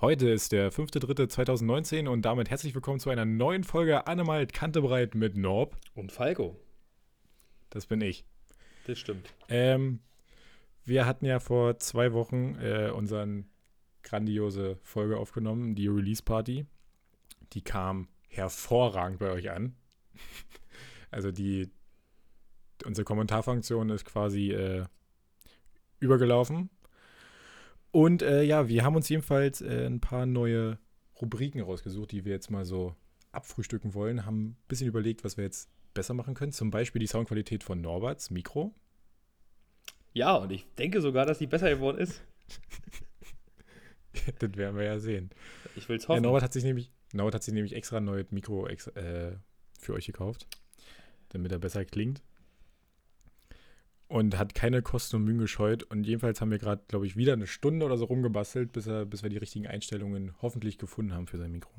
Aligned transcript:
Heute 0.00 0.30
ist 0.30 0.52
der 0.52 0.72
5.3.2019 0.72 2.08
und 2.08 2.22
damit 2.22 2.48
herzlich 2.48 2.74
willkommen 2.74 3.00
zu 3.00 3.10
einer 3.10 3.26
neuen 3.26 3.64
Folge 3.64 4.06
Annemalt 4.06 4.54
Kantebreit 4.54 5.14
mit 5.14 5.36
Norb. 5.36 5.76
Und 5.94 6.10
Falco. 6.10 6.58
Das 7.68 7.84
bin 7.84 8.00
ich. 8.00 8.24
Das 8.86 8.98
stimmt. 8.98 9.34
Ähm, 9.50 10.00
wir 10.86 11.04
hatten 11.04 11.26
ja 11.26 11.38
vor 11.38 11.78
zwei 11.80 12.14
Wochen 12.14 12.56
äh, 12.62 12.90
unseren 12.90 13.50
grandiose 14.02 14.78
Folge 14.80 15.18
aufgenommen, 15.18 15.74
die 15.74 15.88
Release 15.88 16.22
Party. 16.22 16.64
Die 17.52 17.60
kam 17.60 18.08
hervorragend 18.28 19.18
bei 19.18 19.30
euch 19.30 19.50
an. 19.50 19.76
also 21.10 21.30
die 21.30 21.70
unsere 22.86 23.04
Kommentarfunktion 23.04 23.90
ist 23.90 24.06
quasi 24.06 24.52
äh, 24.52 24.86
übergelaufen. 25.98 26.70
Und 27.92 28.22
äh, 28.22 28.42
ja, 28.42 28.68
wir 28.68 28.84
haben 28.84 28.96
uns 28.96 29.08
jedenfalls 29.08 29.60
äh, 29.60 29.86
ein 29.86 30.00
paar 30.00 30.26
neue 30.26 30.78
Rubriken 31.20 31.60
rausgesucht, 31.60 32.12
die 32.12 32.24
wir 32.24 32.32
jetzt 32.32 32.50
mal 32.50 32.64
so 32.64 32.94
abfrühstücken 33.32 33.94
wollen. 33.94 34.24
Haben 34.26 34.50
ein 34.50 34.56
bisschen 34.68 34.86
überlegt, 34.86 35.24
was 35.24 35.36
wir 35.36 35.44
jetzt 35.44 35.70
besser 35.92 36.14
machen 36.14 36.34
können. 36.34 36.52
Zum 36.52 36.70
Beispiel 36.70 37.00
die 37.00 37.06
Soundqualität 37.06 37.64
von 37.64 37.80
Norberts 37.80 38.30
Mikro. 38.30 38.74
Ja, 40.12 40.36
und 40.36 40.50
ich 40.50 40.66
denke 40.78 41.00
sogar, 41.00 41.26
dass 41.26 41.38
die 41.38 41.46
besser 41.46 41.70
geworden 41.70 41.98
ist. 41.98 42.22
das 44.38 44.56
werden 44.56 44.76
wir 44.76 44.84
ja 44.84 44.98
sehen. 44.98 45.30
Ich 45.76 45.88
will 45.88 45.96
es 45.96 46.08
hoffen. 46.08 46.16
Ja, 46.16 46.20
Norbert 46.22 46.42
hat 46.42 46.52
sich 46.52 46.64
nämlich, 46.64 46.92
Norbert 47.12 47.34
hat 47.34 47.42
sich 47.42 47.54
nämlich 47.54 47.74
extra 47.74 47.98
ein 47.98 48.04
neues 48.04 48.30
Mikro 48.30 48.66
äh, 48.66 49.36
für 49.78 49.94
euch 49.94 50.06
gekauft, 50.06 50.46
damit 51.30 51.52
er 51.52 51.58
besser 51.58 51.84
klingt 51.84 52.22
und 54.10 54.36
hat 54.36 54.56
keine 54.56 54.82
Kosten 54.82 55.16
und 55.16 55.24
Mühen 55.24 55.38
gescheut. 55.38 55.84
Und 55.84 56.04
jedenfalls 56.04 56.40
haben 56.40 56.50
wir 56.50 56.58
gerade, 56.58 56.82
glaube 56.88 57.06
ich, 57.06 57.16
wieder 57.16 57.32
eine 57.32 57.46
Stunde 57.46 57.86
oder 57.86 57.96
so 57.96 58.06
rumgebastelt, 58.06 58.72
bis, 58.72 58.88
er, 58.88 59.06
bis 59.06 59.22
wir 59.22 59.30
die 59.30 59.36
richtigen 59.36 59.68
Einstellungen 59.68 60.34
hoffentlich 60.42 60.78
gefunden 60.78 61.14
haben 61.14 61.28
für 61.28 61.38
sein 61.38 61.52
Mikro. 61.52 61.70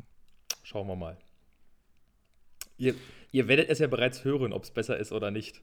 Schauen 0.63 0.87
wir 0.87 0.95
mal. 0.95 1.17
Ihr, 2.77 2.95
ihr 3.33 3.49
werdet 3.49 3.69
es 3.69 3.79
ja 3.79 3.87
bereits 3.87 4.23
hören, 4.23 4.53
ob 4.53 4.63
es 4.63 4.71
besser 4.71 4.97
ist 4.97 5.11
oder 5.11 5.29
nicht. 5.29 5.61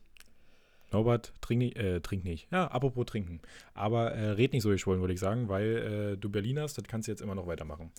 Norbert, 0.91 1.33
trink 1.41 1.57
nicht, 1.57 1.77
äh, 1.77 2.01
trink 2.01 2.23
nicht. 2.23 2.47
Ja, 2.51 2.67
apropos 2.67 3.07
trinken. 3.07 3.41
Aber 3.73 4.11
äh, 4.11 4.29
red 4.29 4.53
nicht 4.53 4.61
so 4.61 4.69
geschwollen, 4.69 5.01
würde 5.01 5.15
ich 5.15 5.19
sagen, 5.19 5.49
weil 5.49 6.13
äh, 6.13 6.17
du 6.17 6.29
Berliners, 6.29 6.75
das 6.75 6.83
kannst 6.85 7.07
du 7.07 7.11
jetzt 7.11 7.21
immer 7.21 7.35
noch 7.35 7.47
weitermachen. 7.47 7.91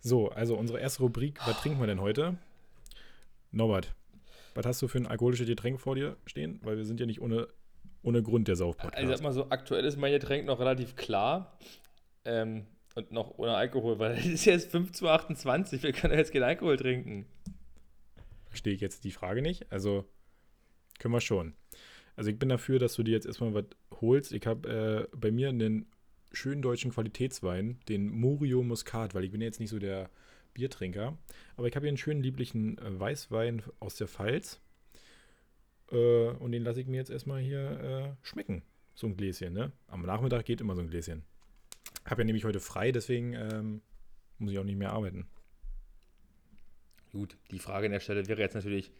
So, 0.00 0.30
also 0.30 0.56
unsere 0.56 0.80
erste 0.80 1.02
Rubrik, 1.04 1.38
was 1.46 1.60
trinken 1.60 1.78
wir 1.78 1.86
denn 1.86 2.00
heute? 2.00 2.36
Norbert, 3.52 3.94
was 4.56 4.66
hast 4.66 4.82
du 4.82 4.88
für 4.88 4.98
ein 4.98 5.06
alkoholisches 5.06 5.46
Getränk 5.46 5.80
vor 5.80 5.94
dir 5.94 6.16
stehen? 6.26 6.58
Weil 6.64 6.76
wir 6.76 6.84
sind 6.84 6.98
ja 6.98 7.06
nicht 7.06 7.20
ohne 7.20 7.46
ohne 8.06 8.22
Grund 8.22 8.46
der 8.48 8.56
Saufpodcast. 8.56 8.96
Also 8.96 9.12
sag 9.12 9.22
mal 9.22 9.32
so, 9.32 9.50
aktuell 9.50 9.84
ist 9.84 9.98
mein 9.98 10.12
Getränk 10.12 10.46
noch 10.46 10.60
relativ 10.60 10.94
klar. 10.94 11.58
Ähm, 12.24 12.66
und 12.94 13.12
noch 13.12 13.36
ohne 13.36 13.54
Alkohol, 13.54 13.98
weil 13.98 14.12
es 14.12 14.26
ist 14.26 14.44
jetzt 14.46 14.70
5 14.70 14.92
zu 14.92 15.04
Wir 15.06 15.92
können 15.92 16.16
jetzt 16.16 16.32
keinen 16.32 16.44
Alkohol 16.44 16.76
trinken. 16.76 17.26
Verstehe 18.48 18.72
ich 18.72 18.80
jetzt 18.80 19.04
die 19.04 19.10
Frage 19.10 19.42
nicht. 19.42 19.70
Also 19.70 20.04
können 20.98 21.12
wir 21.12 21.20
schon. 21.20 21.54
Also 22.14 22.30
ich 22.30 22.38
bin 22.38 22.48
dafür, 22.48 22.78
dass 22.78 22.94
du 22.94 23.02
dir 23.02 23.10
jetzt 23.10 23.26
erstmal 23.26 23.52
was 23.52 23.66
holst. 24.00 24.32
Ich 24.32 24.46
habe 24.46 25.08
äh, 25.12 25.16
bei 25.16 25.30
mir 25.30 25.50
einen 25.50 25.86
schönen 26.32 26.62
deutschen 26.62 26.92
Qualitätswein, 26.92 27.80
den 27.88 28.08
Murio 28.08 28.62
Muscat, 28.62 29.14
weil 29.14 29.24
ich 29.24 29.32
bin 29.32 29.40
jetzt 29.40 29.60
nicht 29.60 29.70
so 29.70 29.78
der 29.78 30.10
Biertrinker. 30.54 31.18
Aber 31.56 31.68
ich 31.68 31.74
habe 31.76 31.84
hier 31.84 31.90
einen 31.90 31.98
schönen 31.98 32.22
lieblichen 32.22 32.78
äh, 32.78 32.98
Weißwein 32.98 33.62
aus 33.80 33.96
der 33.96 34.08
Pfalz. 34.08 34.60
Äh, 35.90 36.28
und 36.30 36.52
den 36.52 36.64
lasse 36.64 36.80
ich 36.80 36.86
mir 36.86 36.96
jetzt 36.96 37.10
erstmal 37.10 37.40
hier 37.40 38.16
äh, 38.22 38.26
schmecken. 38.26 38.62
So 38.94 39.06
ein 39.06 39.16
Gläschen, 39.16 39.52
ne? 39.52 39.72
Am 39.88 40.02
Nachmittag 40.02 40.44
geht 40.44 40.60
immer 40.60 40.74
so 40.74 40.80
ein 40.80 40.88
Gläschen. 40.88 41.22
Habe 42.04 42.22
ja 42.22 42.26
nämlich 42.26 42.44
heute 42.44 42.60
frei, 42.60 42.92
deswegen 42.92 43.34
ähm, 43.34 43.82
muss 44.38 44.52
ich 44.52 44.58
auch 44.58 44.64
nicht 44.64 44.78
mehr 44.78 44.92
arbeiten. 44.92 45.26
Gut, 47.12 47.36
die 47.50 47.58
Frage 47.58 47.86
an 47.86 47.92
der 47.92 48.00
Stelle 48.00 48.26
wäre 48.28 48.40
jetzt 48.40 48.54
natürlich, 48.54 48.90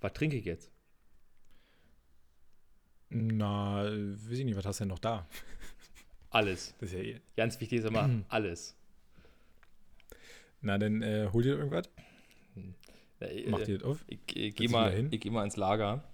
was 0.00 0.12
trinke 0.12 0.36
ich 0.36 0.44
jetzt? 0.44 0.70
Na, 3.10 3.84
weiß 3.84 4.38
ich 4.38 4.44
nicht, 4.44 4.56
was 4.56 4.66
hast 4.66 4.80
du 4.80 4.84
denn 4.84 4.88
noch 4.88 4.98
da? 4.98 5.26
Alles. 6.30 6.74
Das 6.78 6.90
ist 6.90 6.94
ja 6.94 7.02
eh. 7.02 7.20
Ganz 7.36 7.60
wichtig 7.60 7.78
ist 7.78 7.86
immer 7.86 8.10
alles. 8.28 8.76
Na, 10.60 10.76
dann 10.76 11.02
äh, 11.02 11.30
hol 11.32 11.42
dir 11.42 11.56
irgendwas. 11.56 11.88
Äh, 13.20 13.48
Mach 13.48 13.62
dir 13.62 13.78
das 13.78 13.86
auf. 13.86 14.04
Ich, 14.06 14.20
ich, 14.34 14.54
gehe 14.54 14.68
mal, 14.68 15.08
geh 15.08 15.30
mal 15.30 15.44
ins 15.44 15.56
Lager. 15.56 16.04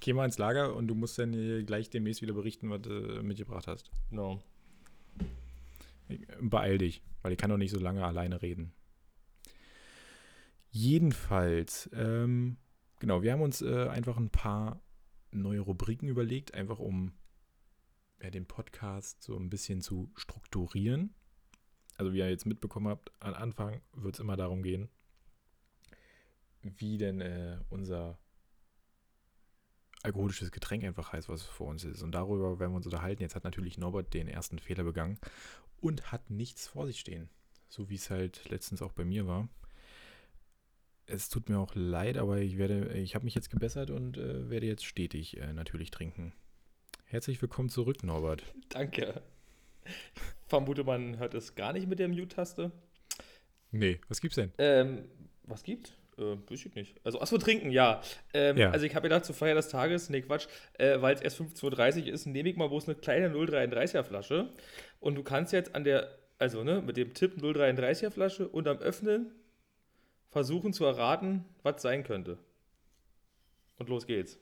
Geh 0.00 0.12
mal 0.12 0.24
ins 0.24 0.38
Lager 0.38 0.74
und 0.74 0.86
du 0.86 0.94
musst 0.94 1.18
dann 1.18 1.32
gleich 1.66 1.90
demnächst 1.90 2.22
wieder 2.22 2.34
berichten, 2.34 2.70
was 2.70 2.82
du 2.82 3.22
mitgebracht 3.22 3.66
hast. 3.66 3.90
No. 4.10 4.40
Beeil 6.40 6.78
dich, 6.78 7.02
weil 7.22 7.32
ich 7.32 7.38
kann 7.38 7.50
doch 7.50 7.56
nicht 7.56 7.72
so 7.72 7.80
lange 7.80 8.04
alleine 8.04 8.40
reden. 8.40 8.72
Jedenfalls, 10.70 11.90
ähm, 11.92 12.58
genau, 13.00 13.22
wir 13.22 13.32
haben 13.32 13.42
uns 13.42 13.62
äh, 13.62 13.88
einfach 13.88 14.16
ein 14.16 14.30
paar 14.30 14.80
neue 15.32 15.60
Rubriken 15.60 16.08
überlegt, 16.08 16.54
einfach 16.54 16.78
um 16.78 17.12
ja, 18.22 18.30
den 18.30 18.46
Podcast 18.46 19.22
so 19.22 19.36
ein 19.36 19.50
bisschen 19.50 19.80
zu 19.80 20.10
strukturieren. 20.14 21.14
Also 21.96 22.12
wie 22.12 22.18
ihr 22.18 22.30
jetzt 22.30 22.46
mitbekommen 22.46 22.88
habt, 22.88 23.12
am 23.20 23.34
Anfang 23.34 23.80
wird 23.94 24.14
es 24.14 24.20
immer 24.20 24.36
darum 24.36 24.62
gehen, 24.62 24.88
wie 26.62 26.98
denn 26.98 27.20
äh, 27.20 27.58
unser 27.68 28.18
alkoholisches 30.02 30.52
Getränk 30.52 30.84
einfach 30.84 31.12
heißt, 31.12 31.28
was 31.28 31.42
vor 31.42 31.68
uns 31.68 31.84
ist. 31.84 32.02
Und 32.02 32.12
darüber 32.12 32.58
werden 32.58 32.72
wir 32.72 32.76
uns 32.76 32.86
unterhalten. 32.86 33.22
Jetzt 33.22 33.34
hat 33.34 33.44
natürlich 33.44 33.78
Norbert 33.78 34.14
den 34.14 34.28
ersten 34.28 34.58
Fehler 34.58 34.84
begangen 34.84 35.18
und 35.80 36.12
hat 36.12 36.30
nichts 36.30 36.68
vor 36.68 36.86
sich 36.86 37.00
stehen. 37.00 37.28
So 37.68 37.90
wie 37.90 37.96
es 37.96 38.10
halt 38.10 38.48
letztens 38.48 38.82
auch 38.82 38.92
bei 38.92 39.04
mir 39.04 39.26
war. 39.26 39.48
Es 41.06 41.28
tut 41.28 41.48
mir 41.48 41.58
auch 41.58 41.74
leid, 41.74 42.18
aber 42.18 42.38
ich 42.38 42.58
werde, 42.58 42.92
ich 42.92 43.14
habe 43.14 43.24
mich 43.24 43.34
jetzt 43.34 43.50
gebessert 43.50 43.90
und 43.90 44.18
äh, 44.18 44.50
werde 44.50 44.66
jetzt 44.66 44.84
stetig 44.84 45.38
äh, 45.38 45.52
natürlich 45.52 45.90
trinken. 45.90 46.34
Herzlich 47.04 47.40
willkommen 47.40 47.70
zurück, 47.70 48.04
Norbert. 48.04 48.44
Danke. 48.68 49.22
Ich 49.84 50.22
vermute, 50.46 50.84
man 50.84 51.18
hört 51.18 51.34
es 51.34 51.54
gar 51.54 51.72
nicht 51.72 51.88
mit 51.88 51.98
der 51.98 52.08
Mute-Taste. 52.08 52.72
Nee, 53.70 54.00
was 54.08 54.20
gibt's 54.20 54.36
denn? 54.36 54.52
Ähm, 54.58 55.04
was 55.44 55.62
gibt? 55.62 55.97
Äh, 56.18 56.36
weiß 56.50 56.66
ich 56.66 56.74
nicht. 56.74 56.96
Also, 57.04 57.20
achso, 57.20 57.38
trinken, 57.38 57.70
ja. 57.70 58.00
Ähm, 58.34 58.56
ja. 58.56 58.70
Also, 58.70 58.86
ich 58.86 58.94
habe 58.94 59.08
gedacht, 59.08 59.24
zur 59.24 59.34
Feier 59.34 59.54
des 59.54 59.68
Tages, 59.68 60.10
nee, 60.10 60.22
Quatsch, 60.22 60.48
äh, 60.74 61.00
weil 61.00 61.14
es 61.14 61.20
erst 61.20 61.40
15.30 61.40 62.06
Uhr 62.06 62.12
ist, 62.12 62.26
nehme 62.26 62.48
ich 62.48 62.56
mal 62.56 62.68
bloß 62.68 62.88
eine 62.88 62.96
kleine 62.96 63.30
0,33er 63.30 64.02
Flasche. 64.02 64.52
Und 65.00 65.14
du 65.14 65.22
kannst 65.22 65.52
jetzt 65.52 65.74
an 65.74 65.84
der, 65.84 66.18
also, 66.38 66.64
ne, 66.64 66.82
mit 66.82 66.96
dem 66.96 67.14
Tipp 67.14 67.36
0,33er 67.36 68.10
Flasche 68.10 68.48
und 68.48 68.66
am 68.66 68.78
Öffnen 68.78 69.32
versuchen 70.30 70.72
zu 70.72 70.84
erraten, 70.84 71.44
was 71.62 71.80
sein 71.82 72.04
könnte. 72.04 72.38
Und 73.78 73.88
los 73.88 74.06
geht's. 74.06 74.38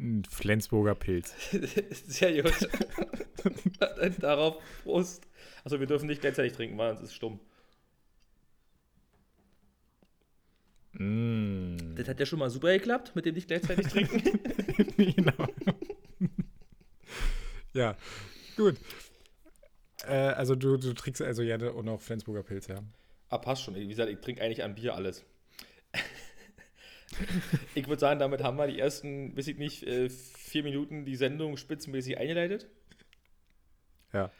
Ein 0.00 0.24
Flensburger 0.24 0.94
Pilz. 0.94 1.34
Sehr 2.06 2.42
gut. 2.42 2.68
Darauf 4.18 4.56
Prost. 4.82 5.26
Also 5.62 5.78
wir 5.78 5.86
dürfen 5.86 6.06
nicht 6.06 6.22
gleichzeitig 6.22 6.54
trinken, 6.54 6.78
weil 6.78 6.96
sonst 6.96 7.10
ist 7.10 7.14
stumm. 7.14 7.38
Mm. 10.92 11.96
Das 11.96 12.08
hat 12.08 12.18
ja 12.18 12.24
schon 12.24 12.38
mal 12.38 12.48
super 12.48 12.72
geklappt, 12.72 13.14
mit 13.14 13.26
dem 13.26 13.34
nicht 13.34 13.48
gleichzeitig 13.48 13.88
trinken. 13.88 14.40
genau. 14.96 15.48
ja, 17.74 17.94
gut. 18.56 18.76
Äh, 20.06 20.14
also 20.14 20.54
du, 20.54 20.78
du 20.78 20.94
trinkst 20.94 21.20
also 21.20 21.42
ja 21.42 21.56
und 21.56 21.88
auch 21.90 22.00
Flensburger 22.00 22.42
Pilz, 22.42 22.68
ja. 22.68 22.82
Ah, 23.28 23.36
passt 23.36 23.64
schon. 23.64 23.74
Wie 23.74 23.86
gesagt, 23.86 24.10
ich 24.10 24.18
trinke 24.20 24.42
eigentlich 24.42 24.64
an 24.64 24.74
Bier 24.74 24.94
alles. 24.94 25.26
ich 27.74 27.88
würde 27.88 28.00
sagen, 28.00 28.20
damit 28.20 28.42
haben 28.42 28.56
wir 28.56 28.66
die 28.66 28.78
ersten, 28.78 29.36
weiß 29.36 29.48
ich 29.48 29.58
nicht, 29.58 29.82
äh, 29.82 30.08
vier 30.08 30.62
Minuten 30.62 31.04
die 31.04 31.16
Sendung 31.16 31.56
spitzenmäßig 31.56 32.18
eingeleitet. 32.18 32.68
Ja. 34.12 34.30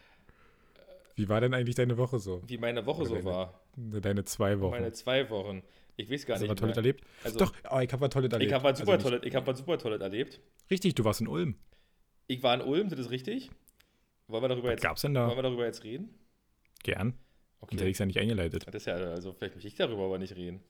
Wie 1.17 1.29
war 1.29 1.41
denn 1.41 1.55
eigentlich 1.55 1.75
deine 1.75 1.99
Woche 1.99 2.19
so? 2.19 2.43
Wie 2.47 2.59
meine 2.59 2.87
Woche 2.87 3.03
Oder 3.03 3.09
so 3.09 3.15
deine, 3.17 3.27
war? 3.27 3.61
Deine 3.77 4.25
zwei 4.25 4.61
Wochen. 4.61 4.71
Meine 4.71 4.93
zwei 4.93 5.29
Wochen. 5.31 5.63
Ich 5.97 6.11
weiß 6.11 6.25
gar 6.25 6.35
Hast 6.35 6.43
nicht. 6.43 6.51
Hast 6.51 6.61
du 6.61 6.67
was 6.67 6.75
Tolles 6.75 6.77
erlebt? 6.77 7.05
Also, 7.25 7.39
Doch, 7.41 7.53
oh, 7.71 7.79
ich 7.81 7.93
habe 7.93 8.03
was 8.03 8.11
Tolles 8.11 8.33
erlebt. 8.33 8.51
Ich 8.51 8.55
habe 8.55 8.65
was 8.65 8.79
super 8.79 8.93
also 8.93 9.11
Tolles, 9.11 9.35
hab 9.35 9.47
was 9.47 9.59
super 9.59 9.79
Tolles 9.79 10.01
erlebt. 10.01 10.41
Richtig, 10.71 10.95
du 10.95 11.05
warst 11.05 11.21
in 11.21 11.29
Ulm. 11.29 11.57
Ich 12.27 12.43
war 12.43 12.55
in 12.55 12.63
Ulm, 12.63 12.89
das 12.89 12.99
ist 12.99 13.11
richtig. 13.11 13.51
Wollen 14.29 14.45
wir 14.45 14.49
darüber, 14.49 14.69
was 14.69 14.75
jetzt, 14.75 14.83
gab's 14.83 15.03
denn 15.03 15.15
da? 15.15 15.27
wollen 15.27 15.37
wir 15.37 15.43
darüber 15.43 15.67
jetzt 15.67 15.85
reden? 15.85 16.15
Gern. 16.83 17.15
Okay. 17.61 17.73
Sonst 17.73 17.81
hätte 17.81 17.91
ich 17.91 17.95
es 17.97 17.99
ja 17.99 18.07
nicht 18.07 18.19
eingeleitet. 18.19 18.67
Das 18.67 18.75
ist 18.77 18.87
ja, 18.87 18.95
also 18.95 19.33
vielleicht 19.33 19.57
möchte 19.57 19.69
ich 19.69 19.75
darüber 19.75 20.05
aber 20.05 20.19
nicht 20.19 20.37
reden. 20.37 20.63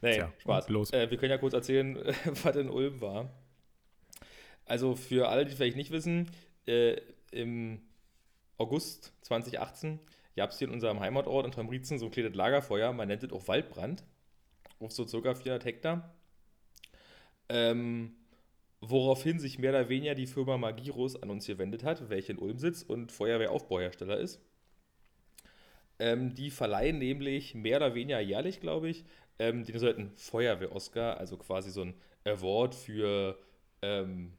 Nee, 0.00 0.14
Tja, 0.14 0.32
Spaß. 0.38 0.66
Bloß. 0.66 0.92
Äh, 0.92 1.10
wir 1.10 1.18
können 1.18 1.30
ja 1.30 1.38
kurz 1.38 1.54
erzählen, 1.54 1.96
was 2.24 2.56
in 2.56 2.68
Ulm 2.68 3.00
war. 3.00 3.30
Also 4.64 4.94
für 4.94 5.28
alle, 5.28 5.44
die 5.44 5.54
vielleicht 5.54 5.76
nicht 5.76 5.90
wissen, 5.90 6.30
äh, 6.66 6.96
im 7.30 7.80
August 8.58 9.12
2018 9.22 9.98
gab 10.36 10.50
es 10.50 10.58
hier 10.58 10.68
in 10.68 10.74
unserem 10.74 11.00
Heimatort 11.00 11.46
in 11.46 11.52
Tramrizen 11.52 11.98
so 11.98 12.06
ein 12.06 12.10
kleines 12.10 12.34
Lagerfeuer, 12.34 12.92
man 12.92 13.08
nennt 13.08 13.22
es 13.22 13.32
auch 13.32 13.48
Waldbrand, 13.48 14.04
auf 14.78 14.92
so 14.92 15.06
circa 15.06 15.34
400 15.34 15.64
Hektar. 15.64 16.14
Ähm, 17.48 18.14
woraufhin 18.80 19.38
sich 19.38 19.58
mehr 19.58 19.70
oder 19.70 19.88
weniger 19.88 20.14
die 20.14 20.26
Firma 20.26 20.58
Magirus 20.58 21.20
an 21.22 21.30
uns 21.30 21.46
gewendet 21.46 21.84
hat, 21.84 22.08
welche 22.08 22.32
in 22.32 22.38
Ulm 22.38 22.58
sitzt 22.58 22.88
und 22.88 23.12
Feuerwehraufbauhersteller 23.12 24.18
ist. 24.18 24.40
Ähm, 25.98 26.34
die 26.34 26.50
verleihen 26.50 26.98
nämlich 26.98 27.54
mehr 27.54 27.76
oder 27.76 27.94
weniger 27.94 28.20
jährlich, 28.20 28.60
glaube 28.60 28.88
ich, 28.88 29.04
ähm, 29.38 29.64
den 29.64 29.78
sollten 29.78 30.12
Feuerwehr-Oscar, 30.16 31.18
also 31.18 31.36
quasi 31.36 31.70
so 31.70 31.82
ein 31.82 31.94
Award 32.24 32.74
für 32.74 33.38
ähm, 33.82 34.32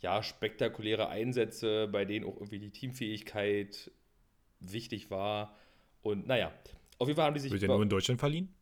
ja, 0.00 0.22
spektakuläre 0.22 1.08
Einsätze, 1.08 1.88
bei 1.88 2.04
denen 2.04 2.24
auch 2.24 2.36
irgendwie 2.36 2.58
die 2.58 2.70
Teamfähigkeit 2.70 3.90
wichtig 4.60 5.10
war. 5.10 5.56
Und 6.02 6.26
naja, 6.26 6.52
auf 6.98 7.08
jeden 7.08 7.16
Fall 7.16 7.26
haben 7.26 7.34
die 7.34 7.40
sich. 7.40 7.52
Wird 7.52 7.62
der 7.62 7.68
nur 7.68 7.82
in 7.82 7.88
Deutschland 7.88 8.20
verliehen? 8.20 8.54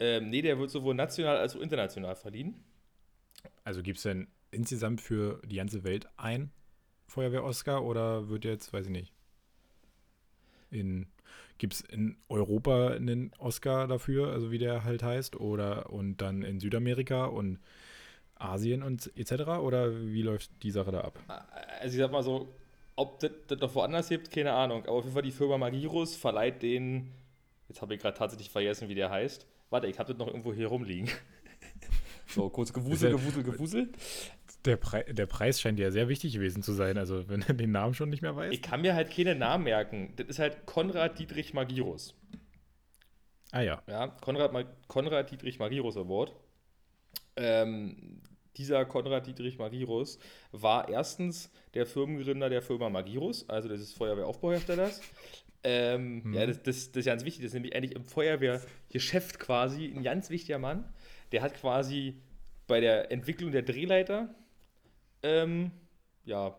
Ähm, 0.00 0.30
nee, 0.30 0.42
der 0.42 0.58
wird 0.58 0.70
sowohl 0.70 0.94
national 0.94 1.36
als 1.36 1.56
auch 1.56 1.60
international 1.60 2.16
verliehen. 2.16 2.62
Also 3.64 3.82
gibt 3.82 3.98
es 3.98 4.02
denn 4.02 4.28
insgesamt 4.50 5.00
für 5.00 5.40
die 5.44 5.56
ganze 5.56 5.84
Welt 5.84 6.08
ein 6.16 6.52
Feuerwehr-Oscar 7.06 7.84
oder 7.84 8.28
wird 8.28 8.44
jetzt, 8.44 8.72
weiß 8.72 8.86
ich 8.86 8.92
nicht, 8.92 9.12
in 10.70 11.06
gibt 11.58 11.74
es 11.74 11.80
in 11.80 12.16
Europa 12.28 12.88
einen 12.88 13.32
Oscar 13.38 13.86
dafür, 13.86 14.32
also 14.32 14.50
wie 14.50 14.58
der 14.58 14.84
halt 14.84 15.02
heißt, 15.02 15.36
oder 15.36 15.90
und 15.90 16.18
dann 16.18 16.42
in 16.42 16.60
Südamerika 16.60 17.26
und 17.26 17.58
Asien 18.36 18.82
und 18.82 19.10
etc. 19.16 19.32
Oder 19.60 20.06
wie 20.06 20.22
läuft 20.22 20.50
die 20.62 20.70
Sache 20.70 20.92
da 20.92 21.00
ab? 21.02 21.18
Also 21.80 21.94
ich 21.94 22.00
sag 22.00 22.10
mal 22.10 22.22
so, 22.22 22.48
ob 22.96 23.20
das, 23.20 23.30
das 23.48 23.58
noch 23.60 23.74
woanders 23.74 24.08
gibt, 24.08 24.30
keine 24.30 24.52
Ahnung. 24.52 24.82
Aber 24.82 24.92
auf 24.92 25.04
jeden 25.04 25.14
Fall 25.14 25.22
die 25.22 25.32
Firma 25.32 25.58
Magirus 25.58 26.16
verleiht 26.16 26.62
den, 26.62 27.10
jetzt 27.68 27.80
habe 27.82 27.94
ich 27.94 28.00
gerade 28.00 28.16
tatsächlich 28.16 28.50
vergessen, 28.50 28.88
wie 28.88 28.94
der 28.94 29.10
heißt. 29.10 29.46
Warte, 29.70 29.86
ich 29.86 29.98
habe 29.98 30.12
das 30.12 30.18
noch 30.18 30.28
irgendwo 30.28 30.52
hier 30.52 30.68
rumliegen. 30.68 31.08
so, 32.26 32.48
kurz 32.48 32.72
Gewusel, 32.72 33.12
Gewusel, 33.12 33.42
Gewusel. 33.42 33.92
Der, 34.64 34.76
Pre 34.76 35.04
der 35.04 35.26
Preis 35.26 35.60
scheint 35.60 35.78
ja 35.78 35.90
sehr 35.90 36.08
wichtig 36.08 36.32
gewesen 36.32 36.62
zu 36.62 36.72
sein, 36.72 36.96
also 36.96 37.28
wenn 37.28 37.42
er 37.42 37.54
den 37.54 37.70
Namen 37.70 37.94
schon 37.94 38.08
nicht 38.08 38.22
mehr 38.22 38.34
weiß. 38.34 38.52
Ich 38.52 38.62
kann 38.62 38.80
mir 38.80 38.94
halt 38.94 39.10
keine 39.10 39.34
Namen 39.34 39.64
merken. 39.64 40.14
Das 40.16 40.26
ist 40.26 40.38
halt 40.38 40.64
Konrad 40.66 41.18
Dietrich 41.18 41.52
Magirus. 41.52 42.14
Ah 43.52 43.60
ja. 43.60 43.82
Ja, 43.86 44.08
Konrad, 44.08 44.66
Konrad 44.88 45.30
Dietrich 45.30 45.58
Magirus 45.58 45.96
Award. 45.96 46.34
Ähm, 47.36 48.20
dieser 48.56 48.84
Konrad 48.84 49.26
Dietrich 49.26 49.58
Magirus 49.58 50.18
war 50.52 50.88
erstens 50.88 51.50
der 51.74 51.86
Firmengründer 51.86 52.48
der 52.48 52.62
Firma 52.62 52.88
Magirus, 52.88 53.48
also 53.48 53.68
des 53.68 53.92
Feuerwehraufbauherstellers. 53.92 55.00
Ähm, 55.64 56.22
hm. 56.24 56.34
Ja, 56.34 56.46
das, 56.46 56.62
das, 56.62 56.92
das 56.92 57.00
ist 57.00 57.06
ganz 57.06 57.24
wichtig. 57.24 57.42
Das 57.42 57.48
ist 57.48 57.54
nämlich 57.54 57.74
eigentlich 57.74 57.94
im 57.94 58.04
Feuerwehrgeschäft 58.04 59.38
quasi 59.40 59.86
ein 59.86 60.02
ganz 60.02 60.30
wichtiger 60.30 60.58
Mann. 60.58 60.92
Der 61.32 61.42
hat 61.42 61.54
quasi 61.54 62.20
bei 62.66 62.80
der 62.80 63.10
Entwicklung 63.10 63.50
der 63.50 63.62
Drehleiter, 63.62 64.34
ähm, 65.24 65.70
ja, 66.24 66.56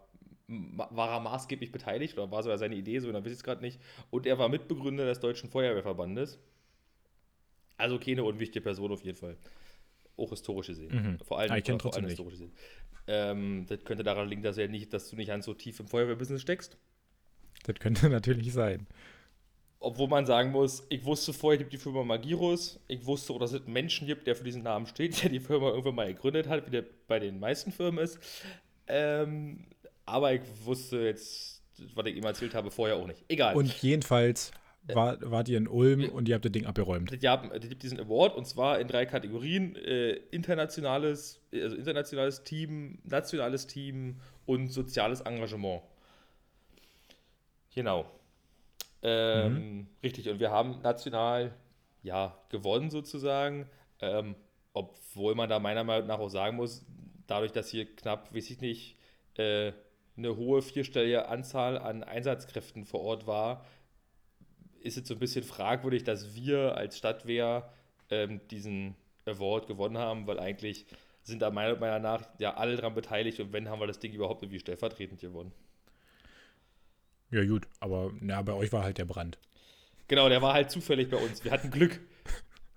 war 0.48 1.12
er 1.12 1.20
maßgeblich 1.22 1.72
beteiligt 1.72 2.18
oder 2.18 2.30
war 2.32 2.44
sogar 2.44 2.58
seine 2.58 2.76
Idee, 2.76 3.00
so, 3.00 3.12
dann 3.12 3.24
weiß 3.24 3.32
ich 3.32 3.38
es 3.38 3.44
gerade 3.44 3.62
nicht. 3.62 3.80
Und 4.10 4.26
er 4.26 4.38
war 4.38 4.50
Mitbegründer 4.50 5.06
des 5.06 5.20
Deutschen 5.20 5.50
Feuerwehrverbandes. 5.50 6.40
Also 7.78 8.00
keine 8.00 8.24
unwichtige 8.24 8.64
Person 8.64 8.92
auf 8.92 9.04
jeden 9.04 9.18
Fall 9.18 9.38
auch 10.18 10.30
historisch 10.30 10.68
gesehen. 10.68 10.94
Mhm. 10.94 11.20
Vor 11.26 11.40
allem, 11.40 11.52
ah, 11.52 11.58
ich 11.58 11.66
vor 11.66 11.96
allem 11.96 12.06
historisch 12.06 12.34
gesehen. 12.34 12.54
Ähm, 13.08 13.66
das 13.68 13.84
könnte 13.84 14.04
daran 14.04 14.28
liegen, 14.28 14.42
dass, 14.42 14.58
er 14.58 14.68
nicht, 14.68 14.94
dass 14.94 15.10
du 15.10 15.16
nicht 15.16 15.28
ganz 15.28 15.46
so 15.46 15.54
tief 15.54 15.80
im 15.80 15.88
Feuerwehrbusiness 15.88 16.42
steckst. 16.42 16.78
Das 17.64 17.76
könnte 17.76 18.10
natürlich 18.10 18.54
sein. 18.54 18.88
Obwohl 19.86 20.08
man 20.08 20.26
sagen 20.26 20.52
muss, 20.52 20.84
ich 20.90 21.06
wusste 21.06 21.32
vorher, 21.32 21.60
gibt 21.60 21.72
die 21.72 21.78
Firma 21.78 22.04
Magirus. 22.04 22.80
Ich 22.88 23.06
wusste, 23.06 23.38
dass 23.38 23.54
es 23.54 23.62
einen 23.66 23.74
Menschen 23.74 24.08
gibt, 24.08 24.26
der 24.26 24.36
für 24.36 24.44
diesen 24.44 24.64
Namen 24.64 24.88
steht, 24.88 25.22
der 25.22 25.30
die 25.30 25.40
Firma 25.40 25.68
irgendwann 25.68 25.94
mal 25.94 26.08
gegründet 26.08 26.50
hat, 26.50 26.66
wie 26.66 26.72
der 26.72 26.86
bei 27.08 27.20
den 27.20 27.40
meisten 27.40 27.72
Firmen 27.72 28.04
ist. 28.04 28.18
Ähm, 28.88 29.68
aber 30.08 30.34
ich 30.34 30.42
wusste 30.64 31.02
jetzt, 31.02 31.62
was 31.94 32.04
ich 32.08 32.16
ihm 32.16 32.24
erzählt 32.24 32.56
habe, 32.56 32.72
vorher 32.72 32.96
auch 32.96 33.06
nicht. 33.06 33.24
Egal. 33.28 33.56
Und 33.56 33.72
jedenfalls 33.84 34.52
war, 34.88 35.20
wart 35.22 35.50
ihr 35.50 35.60
in 35.60 35.68
Ulm 35.68 36.10
und 36.10 36.28
ihr 36.28 36.34
habt 36.34 36.46
das 36.46 36.52
Ding 36.52 36.66
abgeräumt. 36.66 37.12
Die 37.12 37.70
gibt 37.70 37.84
diesen 37.84 38.00
Award 38.00 38.36
und 38.36 38.48
zwar 38.48 38.80
in 38.80 38.88
drei 38.88 39.06
Kategorien: 39.06 39.76
äh, 39.76 40.14
internationales, 40.32 41.42
also 41.54 41.76
internationales 41.76 42.44
Team, 42.44 42.98
nationales 43.04 43.68
Team 43.68 44.20
und 44.48 44.70
soziales 44.70 45.22
Engagement. 45.22 45.84
Genau. 47.76 48.10
Ähm, 49.02 49.54
mhm. 49.54 49.88
Richtig, 50.04 50.30
und 50.30 50.40
wir 50.40 50.52
haben 50.52 50.82
national 50.82 51.54
ja 52.04 52.38
gewonnen 52.50 52.90
sozusagen, 52.90 53.70
ähm, 54.00 54.36
obwohl 54.74 55.36
man 55.36 55.50
da 55.50 55.60
meiner 55.60 55.84
Meinung 55.84 56.08
nach 56.08 56.20
auch 56.20 56.30
sagen 56.30 56.58
muss, 56.58 56.86
dadurch, 57.28 57.52
dass 57.52 57.70
hier 57.70 57.86
knapp, 57.96 58.34
weiß 58.34 58.50
ich 58.50 58.62
nicht, 58.62 58.98
äh, 59.36 59.72
eine 60.18 60.38
hohe 60.38 60.62
vierstellige 60.62 61.28
Anzahl 61.28 61.78
an 61.78 62.04
Einsatzkräften 62.04 62.86
vor 62.86 63.02
Ort 63.02 63.28
war, 63.28 63.66
ist 64.80 64.98
es 64.98 65.08
so 65.08 65.16
ein 65.16 65.20
bisschen 65.20 65.44
fragwürdig, 65.44 66.04
dass 66.04 66.36
wir 66.36 66.78
als 66.78 66.98
Stadtwehr 66.98 67.72
ähm, 68.10 68.40
diesen 68.50 68.96
Award 69.26 69.68
gewonnen 69.68 69.98
haben, 69.98 70.28
weil 70.28 70.40
eigentlich 70.40 70.86
sind 71.24 71.42
da 71.42 71.50
meiner 71.50 71.76
Meinung 71.76 72.04
nach 72.04 72.28
ja 72.40 72.54
alle 72.56 72.76
dran 72.76 72.94
beteiligt 72.94 73.40
und 73.40 73.52
wenn, 73.52 73.68
haben 73.68 73.80
wir 73.80 73.88
das 73.88 74.00
Ding 74.00 74.14
überhaupt 74.14 74.44
irgendwie 74.44 74.60
stellvertretend 74.60 75.20
gewonnen. 75.20 75.52
Ja, 77.32 77.46
gut, 77.46 77.68
aber 77.80 78.12
na, 78.20 78.42
bei 78.42 78.54
euch 78.54 78.72
war 78.72 78.84
halt 78.84 78.98
der 78.98 79.06
Brand. 79.06 79.40
Genau, 80.08 80.30
der 80.30 80.42
war 80.42 80.54
halt 80.54 80.70
zufällig 80.70 81.10
bei 81.10 81.18
uns. 81.18 81.44
Wir 81.44 81.52
hatten 81.52 81.72
Glück. 81.72 82.00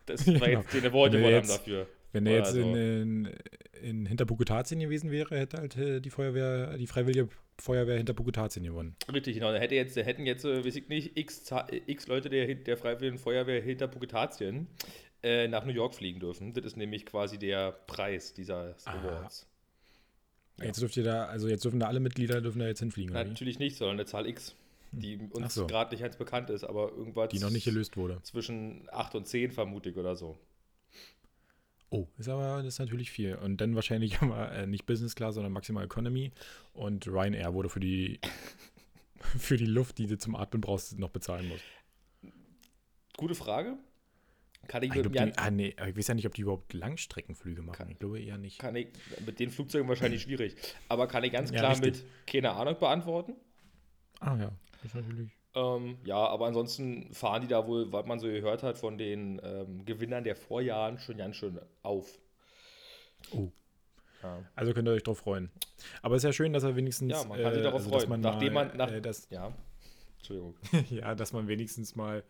Das 0.06 0.26
war 0.26 0.34
genau. 0.34 0.60
jetzt 0.60 0.72
den 0.72 0.86
Award 0.86 1.12
gewonnen 1.12 1.36
haben 1.36 1.48
dafür. 1.48 1.86
Wenn 2.12 2.26
er 2.26 2.36
jetzt 2.36 2.48
also. 2.48 2.60
in, 2.60 2.74
in, 2.74 3.34
in 3.82 4.06
Hinterbugetazien 4.06 4.80
gewesen 4.80 5.10
wäre, 5.10 5.38
hätte 5.38 5.58
halt 5.58 5.76
äh, 5.76 6.00
die 6.00 6.10
Feuerwehr, 6.10 6.78
die 6.78 6.86
Freiwillige 6.86 7.28
Feuerwehr 7.60 7.98
hinter 7.98 8.14
Bukutatien 8.14 8.64
gewonnen. 8.64 8.96
Richtig, 9.12 9.34
genau. 9.34 9.52
Da 9.52 9.58
hätte 9.58 9.74
jetzt, 9.74 9.96
da 9.96 10.00
hätten 10.00 10.24
jetzt, 10.24 10.44
äh, 10.44 10.64
weiß 10.64 10.76
ich 10.76 10.88
nicht, 10.88 11.18
x, 11.18 11.52
x 11.86 12.06
Leute 12.06 12.30
der, 12.30 12.54
der 12.54 12.76
Freiwilligen 12.76 13.18
Feuerwehr 13.18 13.60
hinter 13.60 13.88
Bukutatien 13.88 14.68
äh, 15.22 15.48
nach 15.48 15.64
New 15.64 15.72
York 15.72 15.94
fliegen 15.94 16.20
dürfen. 16.20 16.54
Das 16.54 16.64
ist 16.64 16.76
nämlich 16.76 17.04
quasi 17.04 17.38
der 17.38 17.72
Preis 17.72 18.32
dieser 18.32 18.76
Awards. 18.84 19.46
Ja. 20.58 20.64
Jetzt 20.64 20.80
dürft 20.80 20.96
ihr 20.96 21.04
da, 21.04 21.26
also 21.26 21.48
jetzt 21.48 21.64
dürfen 21.64 21.80
da 21.80 21.86
alle 21.86 22.00
Mitglieder 22.00 22.40
dürfen 22.40 22.58
da 22.58 22.66
jetzt 22.66 22.80
hinfliegen, 22.80 23.12
oder 23.12 23.24
Natürlich 23.24 23.58
nicht, 23.58 23.76
sondern 23.76 23.96
eine 23.96 24.06
Zahl 24.06 24.26
X, 24.26 24.54
die 24.92 25.18
uns 25.32 25.54
so. 25.54 25.66
gerade 25.66 25.94
nicht 25.94 26.02
als 26.02 26.16
bekannt 26.16 26.50
ist, 26.50 26.64
aber 26.64 26.90
irgendwas. 26.90 27.28
Die 27.28 27.38
noch 27.38 27.50
nicht 27.50 27.64
gelöst 27.64 27.96
wurde. 27.96 28.20
Zwischen 28.22 28.88
8 28.90 29.14
und 29.14 29.26
10 29.26 29.52
vermutlich 29.52 29.96
oder 29.96 30.16
so. 30.16 30.38
Oh, 31.90 32.06
ist 32.18 32.28
aber 32.28 32.58
das 32.58 32.74
ist 32.74 32.78
natürlich 32.80 33.10
viel. 33.10 33.36
Und 33.36 33.60
dann 33.60 33.74
wahrscheinlich 33.74 34.18
aber 34.20 34.52
äh, 34.52 34.66
nicht 34.66 34.86
Business 34.86 35.14
Class, 35.14 35.34
sondern 35.34 35.52
Maximal 35.52 35.84
Economy. 35.84 36.32
Und 36.72 37.06
Ryanair 37.06 37.54
wurde 37.54 37.68
für 37.68 37.80
die, 37.80 38.20
für 39.20 39.56
die 39.56 39.66
Luft, 39.66 39.98
die 39.98 40.06
du 40.06 40.18
zum 40.18 40.34
Atmen 40.36 40.60
brauchst, 40.60 40.98
noch 40.98 41.10
bezahlen 41.10 41.48
muss. 41.48 41.60
Gute 43.16 43.34
Frage. 43.34 43.78
Kann 44.66 44.82
ich, 44.82 44.94
ich 44.94 45.02
mit 45.02 45.14
die, 45.14 45.32
ah, 45.36 45.50
nee, 45.50 45.74
ich 45.88 45.96
weiß 45.96 46.08
ja 46.08 46.14
nicht, 46.14 46.26
ob 46.26 46.34
die 46.34 46.42
überhaupt 46.42 46.74
Langstreckenflüge 46.74 47.62
machen. 47.62 47.78
Kann, 47.78 47.90
ich 47.90 47.98
glaube 47.98 48.20
eher 48.20 48.36
nicht. 48.36 48.58
Kann 48.58 48.76
ich, 48.76 48.88
mit 49.24 49.38
den 49.38 49.50
Flugzeugen 49.50 49.88
wahrscheinlich 49.88 50.22
schwierig. 50.24 50.56
Aber 50.88 51.06
kann 51.06 51.24
ich 51.24 51.32
ganz 51.32 51.50
klar 51.50 51.74
ja, 51.74 51.80
mit 51.80 52.04
keine 52.26 52.50
Ahnung 52.50 52.78
beantworten. 52.78 53.34
Ah 54.20 54.36
ja, 54.36 54.52
das 54.82 54.84
ist 54.84 54.94
natürlich. 54.94 55.30
Ähm, 55.54 55.98
ja, 56.04 56.16
aber 56.16 56.46
ansonsten 56.46 57.12
fahren 57.14 57.42
die 57.42 57.48
da 57.48 57.66
wohl, 57.66 57.90
was 57.92 58.04
man 58.06 58.18
so 58.18 58.26
gehört 58.26 58.62
hat, 58.62 58.76
von 58.76 58.98
den 58.98 59.40
ähm, 59.42 59.84
Gewinnern 59.84 60.24
der 60.24 60.36
Vorjahren 60.36 60.98
schon 60.98 61.16
ganz 61.16 61.36
schön 61.36 61.58
auf. 61.82 62.18
Oh. 63.32 63.50
Ja. 64.22 64.44
Also 64.54 64.74
könnt 64.74 64.88
ihr 64.88 64.92
euch 64.92 65.02
drauf 65.02 65.18
freuen. 65.18 65.50
Aber 66.02 66.16
es 66.16 66.20
ist 66.20 66.28
ja 66.28 66.32
schön, 66.32 66.52
dass 66.52 66.64
er 66.64 66.76
wenigstens. 66.76 67.12
Ja, 67.12 67.24
man 67.24 67.40
kann 67.40 67.54
sich 67.54 67.62
darauf 67.62 67.86
äh, 67.86 67.94
also, 67.94 68.06
freuen. 68.06 68.20
Nachdem 68.20 68.52
mal, 68.52 68.66
man. 68.66 68.76
Nach, 68.76 68.90
äh, 68.90 69.00
das, 69.00 69.28
ja. 69.30 69.52
Entschuldigung. 70.18 70.56
ja, 70.90 71.14
dass 71.14 71.32
man 71.32 71.48
wenigstens 71.48 71.96
mal 71.96 72.24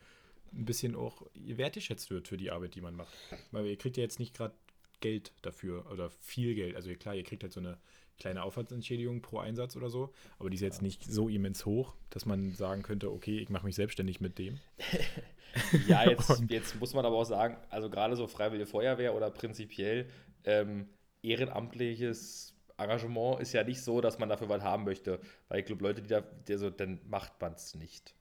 ein 0.52 0.64
bisschen 0.64 0.94
auch 0.96 1.22
wertgeschätzt 1.34 2.10
wird 2.10 2.28
für 2.28 2.36
die 2.36 2.50
Arbeit, 2.50 2.74
die 2.74 2.80
man 2.80 2.94
macht. 2.94 3.14
Weil 3.50 3.66
ihr 3.66 3.78
kriegt 3.78 3.96
ja 3.96 4.02
jetzt 4.02 4.18
nicht 4.18 4.34
gerade 4.36 4.54
Geld 5.00 5.32
dafür 5.42 5.90
oder 5.90 6.10
viel 6.10 6.54
Geld. 6.54 6.76
Also 6.76 6.92
klar, 6.94 7.14
ihr 7.14 7.24
kriegt 7.24 7.42
halt 7.42 7.52
so 7.52 7.60
eine 7.60 7.78
kleine 8.18 8.42
Aufwandsentschädigung 8.42 9.22
pro 9.22 9.38
Einsatz 9.38 9.76
oder 9.76 9.90
so, 9.90 10.12
aber 10.38 10.50
die 10.50 10.56
ist 10.56 10.62
jetzt 10.62 10.82
nicht 10.82 11.04
so 11.04 11.28
immens 11.28 11.64
hoch, 11.64 11.94
dass 12.10 12.26
man 12.26 12.52
sagen 12.52 12.82
könnte, 12.82 13.12
okay, 13.12 13.38
ich 13.38 13.48
mache 13.48 13.64
mich 13.64 13.76
selbstständig 13.76 14.20
mit 14.20 14.38
dem. 14.38 14.58
ja, 15.88 16.08
jetzt, 16.08 16.42
jetzt 16.48 16.80
muss 16.80 16.94
man 16.94 17.06
aber 17.06 17.16
auch 17.16 17.24
sagen, 17.24 17.56
also 17.70 17.88
gerade 17.88 18.16
so 18.16 18.26
Freiwillige 18.26 18.66
Feuerwehr 18.66 19.14
oder 19.14 19.30
prinzipiell 19.30 20.10
ähm, 20.44 20.88
ehrenamtliches 21.22 22.54
Engagement 22.76 23.40
ist 23.40 23.52
ja 23.52 23.64
nicht 23.64 23.82
so, 23.82 24.00
dass 24.00 24.18
man 24.18 24.28
dafür 24.28 24.48
was 24.48 24.62
haben 24.62 24.84
möchte, 24.84 25.20
weil 25.48 25.60
ich 25.60 25.66
glaube, 25.66 25.82
Leute, 25.82 26.02
die 26.02 26.08
da, 26.08 26.20
die 26.20 26.56
so, 26.56 26.70
dann 26.70 27.00
macht 27.08 27.40
man 27.40 27.52
es 27.52 27.74
nicht, 27.74 28.14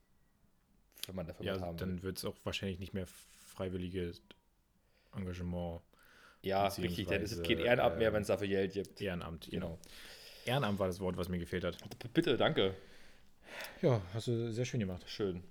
wenn 1.07 1.15
man 1.15 1.25
dafür 1.25 1.45
ja, 1.45 1.59
haben 1.59 1.77
dann 1.77 2.03
wird 2.03 2.17
es 2.17 2.25
auch 2.25 2.35
wahrscheinlich 2.43 2.79
nicht 2.79 2.93
mehr 2.93 3.07
freiwilliges 3.55 4.21
Engagement 5.15 5.81
ja, 6.43 6.67
richtig, 6.67 7.07
dann 7.07 7.21
ist 7.21 7.31
es 7.31 7.43
kein 7.43 7.59
Ehrenamt 7.59 7.97
mehr, 7.97 8.13
wenn 8.13 8.21
es 8.21 8.27
dafür 8.27 8.47
Geld 8.47 8.73
gibt. 8.73 9.01
Ehrenamt, 9.01 9.49
genau. 9.49 9.67
genau. 9.67 9.79
Ehrenamt 10.45 10.79
war 10.79 10.87
das 10.87 10.99
Wort, 10.99 11.17
was 11.17 11.29
mir 11.29 11.39
gefehlt 11.39 11.63
hat. 11.63 11.77
Bitte, 12.13 12.37
danke. 12.37 12.75
Ja, 13.81 14.01
hast 14.13 14.27
du 14.27 14.51
sehr 14.51 14.65
schön 14.65 14.79
gemacht. 14.79 15.03
Schön. 15.07 15.43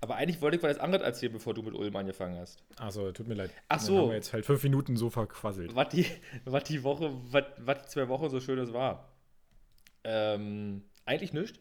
Aber 0.00 0.16
eigentlich 0.16 0.40
wollte 0.40 0.56
ich 0.56 0.62
mal 0.62 0.68
das 0.68 0.78
andere 0.78 1.04
erzählen, 1.04 1.32
bevor 1.32 1.54
du 1.54 1.62
mit 1.62 1.74
Ulm 1.74 1.94
angefangen 1.96 2.38
hast. 2.38 2.62
Achso, 2.76 3.10
tut 3.12 3.28
mir 3.28 3.34
leid. 3.34 3.50
Ach 3.68 3.80
so. 3.80 3.92
Dann 3.92 4.02
haben 4.02 4.08
wir 4.10 4.16
jetzt 4.16 4.32
halt 4.32 4.44
fünf 4.44 4.62
Minuten 4.62 4.96
so 4.96 5.10
verquasselt. 5.10 5.74
Was 5.74 5.88
die, 5.90 6.06
was 6.44 6.64
die 6.64 6.82
Woche, 6.82 7.10
was, 7.30 7.44
was 7.58 7.82
die 7.82 7.88
zwei 7.88 8.08
Wochen 8.08 8.28
so 8.30 8.40
Schönes 8.40 8.72
war. 8.72 9.12
Ähm, 10.02 10.82
eigentlich 11.06 11.32
nichts. 11.32 11.58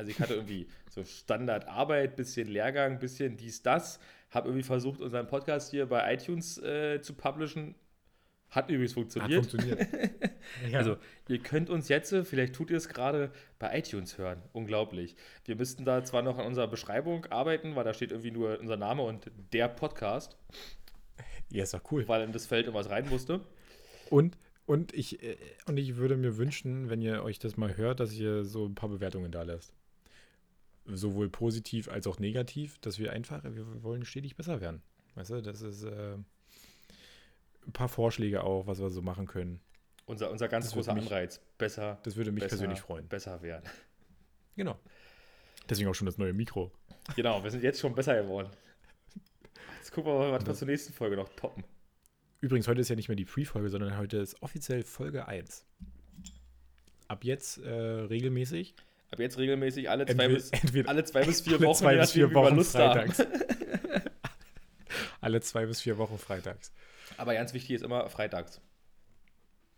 Also 0.00 0.12
ich 0.12 0.18
hatte 0.18 0.32
irgendwie 0.32 0.66
so 0.88 1.04
Standardarbeit, 1.04 2.16
bisschen 2.16 2.48
Lehrgang, 2.48 2.98
bisschen 3.00 3.36
dies, 3.36 3.62
das. 3.62 4.00
Habe 4.30 4.48
irgendwie 4.48 4.62
versucht, 4.62 5.02
unseren 5.02 5.26
Podcast 5.26 5.70
hier 5.72 5.84
bei 5.84 6.14
iTunes 6.14 6.56
äh, 6.56 7.02
zu 7.02 7.12
publishen. 7.12 7.74
Hat 8.48 8.70
übrigens 8.70 8.94
funktioniert. 8.94 9.42
Hat 9.42 9.50
funktioniert. 9.50 9.88
ja. 10.70 10.78
Also, 10.78 10.96
ihr 11.28 11.38
könnt 11.40 11.68
uns 11.68 11.90
jetzt, 11.90 12.14
vielleicht 12.24 12.54
tut 12.54 12.70
ihr 12.70 12.78
es 12.78 12.88
gerade, 12.88 13.30
bei 13.58 13.78
iTunes 13.78 14.16
hören. 14.16 14.40
Unglaublich. 14.54 15.16
Wir 15.44 15.54
müssten 15.54 15.84
da 15.84 16.02
zwar 16.02 16.22
noch 16.22 16.38
an 16.38 16.46
unserer 16.46 16.66
Beschreibung 16.66 17.26
arbeiten, 17.26 17.76
weil 17.76 17.84
da 17.84 17.92
steht 17.92 18.10
irgendwie 18.10 18.30
nur 18.30 18.58
unser 18.58 18.78
Name 18.78 19.02
und 19.02 19.30
der 19.52 19.68
Podcast. 19.68 20.38
Ja, 21.50 21.64
ist 21.64 21.74
doch 21.74 21.82
cool. 21.92 22.08
Weil 22.08 22.22
in 22.22 22.32
das 22.32 22.46
Feld 22.46 22.64
irgendwas 22.64 22.88
rein 22.88 23.06
musste. 23.10 23.42
Und, 24.08 24.38
und, 24.64 24.94
ich, 24.94 25.22
äh, 25.22 25.36
und 25.66 25.76
ich 25.76 25.96
würde 25.96 26.16
mir 26.16 26.38
wünschen, 26.38 26.88
wenn 26.88 27.02
ihr 27.02 27.22
euch 27.22 27.38
das 27.38 27.58
mal 27.58 27.76
hört, 27.76 28.00
dass 28.00 28.14
ihr 28.14 28.46
so 28.46 28.64
ein 28.64 28.74
paar 28.74 28.88
Bewertungen 28.88 29.30
da 29.30 29.42
lässt. 29.42 29.74
Sowohl 30.92 31.28
positiv 31.28 31.88
als 31.88 32.06
auch 32.06 32.18
negativ, 32.18 32.78
dass 32.78 32.98
wir 32.98 33.12
einfach, 33.12 33.42
wir 33.44 33.82
wollen 33.82 34.04
stetig 34.04 34.36
besser 34.36 34.60
werden. 34.60 34.82
Weißt 35.14 35.30
du, 35.30 35.42
das 35.42 35.62
ist. 35.62 35.84
Äh, 35.84 36.16
ein 37.66 37.72
paar 37.72 37.88
Vorschläge 37.88 38.42
auch, 38.42 38.66
was 38.66 38.80
wir 38.80 38.90
so 38.90 39.02
machen 39.02 39.26
können. 39.26 39.60
Unser, 40.06 40.30
unser 40.30 40.48
ganz 40.48 40.66
das 40.66 40.74
großer 40.74 40.94
mich, 40.94 41.04
Anreiz. 41.04 41.40
Besser. 41.58 41.98
Das 42.02 42.16
würde 42.16 42.32
mich 42.32 42.42
besser, 42.42 42.56
persönlich 42.56 42.80
freuen. 42.80 43.06
Besser 43.08 43.42
werden. 43.42 43.64
Genau. 44.56 44.78
Deswegen 45.68 45.88
auch 45.88 45.94
schon 45.94 46.06
das 46.06 46.18
neue 46.18 46.32
Mikro. 46.32 46.72
Genau, 47.14 47.42
wir 47.42 47.50
sind 47.50 47.62
jetzt 47.62 47.80
schon 47.80 47.94
besser 47.94 48.20
geworden. 48.20 48.50
Jetzt 49.78 49.92
gucken 49.92 50.12
wir 50.12 50.18
mal, 50.18 50.32
was 50.32 50.44
wir 50.44 50.54
zur 50.54 50.68
nächsten 50.68 50.92
Folge 50.92 51.16
noch 51.16 51.28
toppen. 51.36 51.64
Übrigens, 52.40 52.66
heute 52.66 52.80
ist 52.80 52.88
ja 52.88 52.96
nicht 52.96 53.08
mehr 53.08 53.16
die 53.16 53.24
Pre-Folge, 53.24 53.68
sondern 53.68 53.96
heute 53.96 54.18
ist 54.18 54.42
offiziell 54.42 54.82
Folge 54.82 55.28
1. 55.28 55.64
Ab 57.08 57.24
jetzt 57.24 57.58
äh, 57.58 57.70
regelmäßig. 57.70 58.74
Ab 59.10 59.18
jetzt 59.18 59.38
regelmäßig 59.38 59.90
alle 59.90 60.06
zwei, 60.06 60.12
entweder, 60.12 60.34
bis, 60.34 60.50
entweder, 60.50 60.88
alle 60.88 61.04
zwei 61.04 61.24
bis 61.24 61.40
vier 61.40 61.54
alle 61.54 61.66
Wochen, 61.66 61.78
zwei 61.78 61.96
bis 61.96 62.12
vier 62.12 62.32
Wochen 62.32 62.62
freitags. 62.62 63.26
alle 65.20 65.40
zwei 65.40 65.66
bis 65.66 65.80
vier 65.80 65.98
Wochen 65.98 66.18
freitags. 66.18 66.72
Aber 67.16 67.34
ganz 67.34 67.52
wichtig 67.52 67.76
ist 67.76 67.82
immer 67.82 68.08
freitags. 68.08 68.60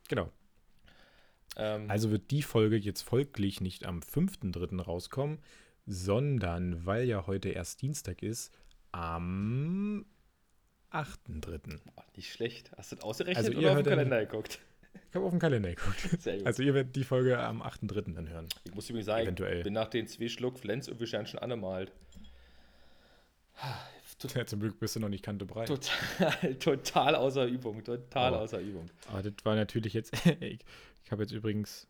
Genau. 0.08 0.30
Ähm, 1.56 1.90
also 1.90 2.10
wird 2.10 2.30
die 2.30 2.42
Folge 2.42 2.76
jetzt 2.76 3.02
folglich 3.02 3.60
nicht 3.60 3.86
am 3.86 4.00
5.3. 4.00 4.80
rauskommen, 4.80 5.38
sondern 5.86 6.84
weil 6.84 7.04
ja 7.04 7.26
heute 7.26 7.48
erst 7.48 7.82
Dienstag 7.82 8.22
ist, 8.22 8.52
am 8.92 10.04
8.3. 10.90 11.80
Nicht 12.16 12.32
schlecht. 12.32 12.70
Hast 12.76 12.92
du 12.92 12.96
das 12.96 13.04
ausgerechnet 13.04 13.46
also 13.46 13.58
oder 13.58 13.70
auf 13.70 13.76
den 13.78 13.86
Kalender 13.86 14.26
geguckt? 14.26 14.60
Ich 15.08 15.16
habe 15.16 15.26
auf 15.26 15.30
den 15.32 15.40
Kalender 15.40 15.70
geguckt. 15.70 16.00
Sehr 16.20 16.38
gut. 16.38 16.46
Also 16.46 16.62
ihr 16.62 16.74
werdet 16.74 16.96
die 16.96 17.04
Folge 17.04 17.38
am 17.38 17.62
8.3. 17.62 18.14
dann 18.14 18.28
hören. 18.28 18.48
Ich 18.64 18.74
muss 18.74 18.88
übrigens 18.88 19.06
sagen, 19.06 19.24
Eventuell. 19.24 19.62
bin 19.62 19.74
nach 19.74 19.88
den 19.88 20.06
zwei 20.06 20.28
Schluck 20.28 20.58
Flens 20.58 20.88
irgendwie 20.88 21.06
schon 21.06 21.38
angemalt. 21.38 21.92
Ja, 24.34 24.46
zum 24.46 24.60
Glück 24.60 24.78
bist 24.78 24.94
du 24.94 25.00
noch 25.00 25.08
nicht 25.08 25.24
Kante 25.24 25.44
breit. 25.44 25.66
Total, 25.66 26.54
total 26.60 27.14
außer 27.16 27.46
Übung, 27.46 27.82
total 27.82 28.34
aber, 28.34 28.42
außer 28.42 28.60
Übung. 28.60 28.88
Aber 29.08 29.22
das 29.22 29.32
war 29.44 29.56
natürlich 29.56 29.94
jetzt, 29.94 30.14
ich, 30.40 30.60
ich 31.04 31.10
habe 31.10 31.22
jetzt 31.22 31.32
übrigens, 31.32 31.88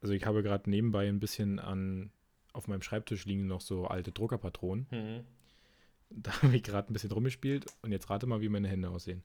also 0.00 0.14
ich 0.14 0.26
habe 0.26 0.42
gerade 0.42 0.68
nebenbei 0.68 1.08
ein 1.08 1.20
bisschen 1.20 1.60
an, 1.60 2.10
auf 2.52 2.66
meinem 2.66 2.82
Schreibtisch 2.82 3.24
liegen 3.24 3.46
noch 3.46 3.60
so 3.60 3.86
alte 3.86 4.10
Druckerpatronen. 4.10 4.86
Mhm. 4.90 5.20
Da 6.10 6.42
habe 6.42 6.56
ich 6.56 6.62
gerade 6.62 6.90
ein 6.90 6.92
bisschen 6.92 7.12
rumgespielt 7.12 7.66
und 7.82 7.92
jetzt 7.92 8.10
rate 8.10 8.26
mal, 8.26 8.40
wie 8.40 8.48
meine 8.48 8.68
Hände 8.68 8.90
aussehen. 8.90 9.22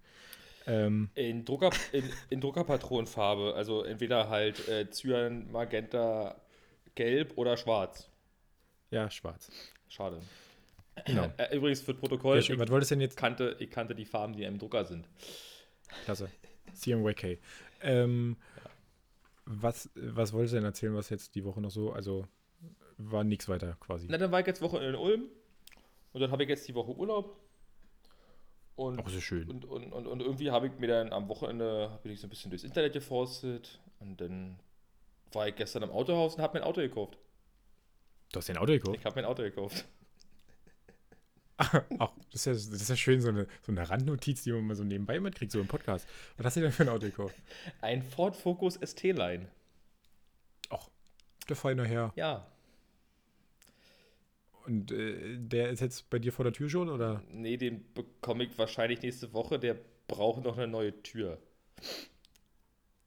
Ähm, 0.68 1.10
in, 1.16 1.46
Drucker, 1.46 1.72
in, 1.94 2.04
in 2.30 2.42
Druckerpatronenfarbe, 2.42 3.54
also 3.56 3.84
entweder 3.84 4.30
halt 4.30 4.68
äh, 4.68 4.90
Cyan, 4.90 5.50
Magenta, 5.52 6.36
Gelb 6.94 7.38
oder 7.38 7.56
Schwarz. 7.56 8.10
Ja, 8.92 9.10
schwarz. 9.10 9.50
Schade. 9.88 10.20
Genau. 11.06 11.32
Äh, 11.38 11.56
übrigens 11.56 11.82
für 11.82 11.94
das 11.94 12.02
Protokoll. 12.02 12.40
Ja, 12.42 12.60
was 12.60 12.70
wolltest 12.70 12.92
denn 12.92 13.02
jetzt? 13.02 13.16
Kannte, 13.16 13.56
ich 13.60 13.70
kannte 13.70 13.96
die 13.96 14.06
Farben, 14.06 14.34
die 14.34 14.44
im 14.44 14.58
Drucker 14.58 14.84
sind. 14.84 15.08
Klasse. 16.06 16.30
CMYK. 16.74 17.40
Ähm, 17.82 18.36
ja. 18.58 18.72
was, 19.46 19.90
was 19.96 20.34
wolltest 20.34 20.54
du 20.54 20.58
denn 20.58 20.66
erzählen, 20.66 20.96
was 20.96 21.10
jetzt 21.10 21.36
die 21.36 21.46
Woche 21.46 21.62
noch 21.62 21.72
so? 21.72 21.92
Also 21.92 22.28
war 22.98 23.24
nichts 23.24 23.48
weiter 23.48 23.78
quasi. 23.80 24.08
Na, 24.10 24.18
dann 24.18 24.32
war 24.32 24.40
ich 24.40 24.48
jetzt 24.48 24.62
Woche 24.62 24.80
in 24.80 24.96
Ulm 24.96 25.26
und 26.14 26.22
dann 26.22 26.32
habe 26.32 26.44
ich 26.44 26.50
jetzt 26.50 26.68
die 26.68 26.76
Woche 26.76 26.96
Urlaub. 26.96 27.38
Und, 28.78 29.02
Ach, 29.04 29.10
so 29.10 29.20
schön. 29.20 29.50
Und, 29.50 29.66
und, 29.66 29.92
und, 29.92 30.06
und 30.06 30.22
irgendwie 30.22 30.52
habe 30.52 30.68
ich 30.68 30.74
mir 30.78 30.88
dann 30.88 31.12
am 31.12 31.28
Wochenende 31.30 32.00
bin 32.04 32.12
ich 32.12 32.22
so 32.22 32.28
ein 32.28 32.30
bisschen 32.30 32.52
durchs 32.52 32.64
Internet 32.64 32.94
geforstet 32.94 33.80
und 34.00 34.22
dann 34.22 34.60
war 35.34 35.48
ich 35.48 35.56
gestern 35.56 35.82
im 35.82 35.90
Autohaus 35.90 36.36
und 36.36 36.44
habe 36.44 36.60
mein 36.60 36.64
Auto 36.64 36.80
gekauft. 36.82 37.18
Du 38.32 38.38
hast 38.38 38.50
dein 38.50 38.58
Auto 38.58 38.74
gekauft? 38.74 38.96
Ich 39.00 39.04
habe 39.04 39.16
mein 39.16 39.26
Auto 39.26 39.42
gekauft. 39.42 39.84
Ach, 41.58 42.12
das 42.32 42.46
ist, 42.46 42.46
ja, 42.46 42.54
das 42.54 42.82
ist 42.82 42.90
ja 42.90 42.96
schön, 42.96 43.20
so 43.20 43.30
eine, 43.30 43.48
so 43.64 43.72
eine 43.72 43.90
Randnotiz, 43.90 44.44
die 44.44 44.52
man 44.52 44.68
mal 44.68 44.76
so 44.76 44.84
nebenbei 44.84 45.20
mitkriegt, 45.20 45.52
so 45.52 45.60
im 45.60 45.68
Podcast. 45.68 46.08
Was 46.38 46.46
hast 46.46 46.58
du 46.58 46.62
denn 46.62 46.72
für 46.72 46.84
ein 46.84 46.90
Auto 46.90 47.08
gekauft? 47.08 47.34
Ein 47.82 48.04
Ford 48.04 48.36
Focus 48.36 48.76
ST-Line. 48.76 49.48
Ach, 50.70 50.88
der 51.50 51.56
feine 51.56 51.84
Herr. 51.84 52.14
Ja. 52.16 52.46
Und 54.68 54.92
äh, 54.92 55.38
der 55.38 55.70
ist 55.70 55.80
jetzt 55.80 56.10
bei 56.10 56.20
dir 56.20 56.34
vor 56.34 56.44
der 56.44 56.52
Tür 56.52 56.70
schon, 56.70 56.90
oder? 56.90 57.24
Nee, 57.32 57.56
den 57.56 57.94
bekomme 57.94 58.44
ich 58.44 58.58
wahrscheinlich 58.58 59.02
nächste 59.02 59.32
Woche. 59.34 59.60
Der 59.60 59.78
braucht 60.08 60.44
noch 60.44 60.58
eine 60.58 60.68
neue 60.68 61.02
Tür. 61.04 61.40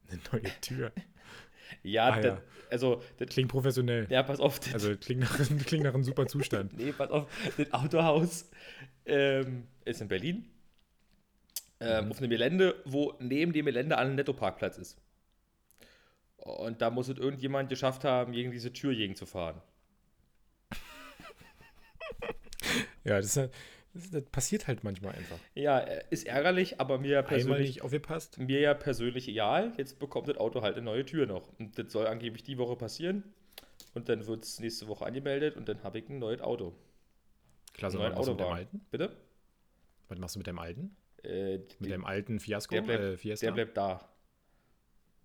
Eine 0.09 0.21
neue 0.33 0.61
Tür? 0.61 0.93
Ja, 1.85 2.09
ah, 2.09 2.17
das, 2.17 2.25
ja. 2.25 2.43
also. 2.69 3.01
Das, 3.19 3.29
klingt 3.29 3.49
professionell. 3.49 4.09
Ja, 4.11 4.25
pass 4.25 4.41
auf. 4.41 4.59
Das, 4.59 4.75
also 4.75 4.97
klingt 4.97 5.21
nach, 5.21 5.39
klingt 5.67 5.85
nach 5.85 5.95
einem 5.95 6.03
super 6.03 6.27
Zustand. 6.27 6.73
nee, 6.77 6.91
pass 6.91 7.11
auf. 7.11 7.29
Das 7.57 7.73
Autohaus 7.73 8.51
ähm, 9.07 9.69
ist 9.85 10.01
in 10.01 10.09
Berlin. 10.09 10.51
Ähm, 11.79 12.07
mhm. 12.07 12.11
Auf 12.11 12.19
einem 12.19 12.31
Gelände, 12.31 12.75
wo 12.85 13.15
neben 13.21 13.53
dem 13.53 13.67
Gelände 13.67 13.97
ein 13.97 14.17
Nettoparkplatz 14.17 14.79
ist. 14.79 14.99
Und 16.39 16.83
da 16.83 16.91
muss 16.91 17.09
es 17.09 17.19
irgendjemand 17.19 17.69
geschafft 17.69 18.03
haben, 18.03 18.33
gegen 18.33 18.51
diese 18.51 18.73
Tür 18.73 18.95
gegen 18.95 19.15
zu 19.15 19.25
fahren. 19.25 19.63
Ja, 23.05 23.17
das 23.17 23.27
ist 23.27 23.37
ja 23.37 23.49
das, 23.93 24.11
das, 24.11 24.23
passiert 24.25 24.69
halt 24.69 24.85
manchmal 24.85 25.15
einfach. 25.15 25.39
Ja, 25.55 25.81
äh, 25.81 26.05
ist 26.11 26.27
ärgerlich, 26.27 26.81
aber 26.81 26.99
mir 26.99 27.23
persönlich. 27.23 27.69
nicht 27.69 27.83
aufgepasst. 27.83 28.39
Mir 28.39 28.61
ja 28.61 28.75
persönlich 28.75 29.27
egal. 29.29 29.73
Jetzt 29.77 29.99
bekommt 29.99 30.29
das 30.29 30.37
Auto 30.37 30.63
halt 30.63 30.77
eine 30.77 30.85
neue 30.85 31.05
Tür 31.05 31.27
noch. 31.27 31.53
Und 31.59 31.77
das 31.79 31.91
soll 31.91 32.07
angeblich 32.07 32.45
die 32.45 32.57
Woche 32.57 32.77
passieren. 32.77 33.25
Und 33.95 34.09
dann 34.09 34.27
wird 34.27 34.45
es 34.45 34.61
nächste 34.61 34.87
Woche 34.87 35.05
angemeldet 35.05 35.57
und 35.57 35.69
dann 35.69 35.83
habe 35.83 35.99
ich 35.99 36.09
ein 36.09 36.21
neues 36.21 36.41
Auto. 36.41 36.73
Klasse, 37.75 37.99
was 37.99 38.15
machst 38.15 38.29
du 38.29 38.33
mit 38.33 38.41
deinem 38.41 38.53
alten? 38.53 38.81
Bitte? 38.91 39.17
Was 40.09 40.19
machst 40.19 40.35
du 40.37 40.39
mit 40.39 40.47
deinem 40.47 40.59
alten? 40.61 40.97
Äh, 41.25 41.59
mit 41.59 41.77
die, 41.81 41.89
deinem 41.89 42.05
alten 42.05 42.39
Fiasko? 42.39 42.75
Der 42.75 42.83
bleibt, 42.83 43.25
äh, 43.25 43.35
der 43.35 43.53
bleibt 43.53 43.77
da. 43.77 44.09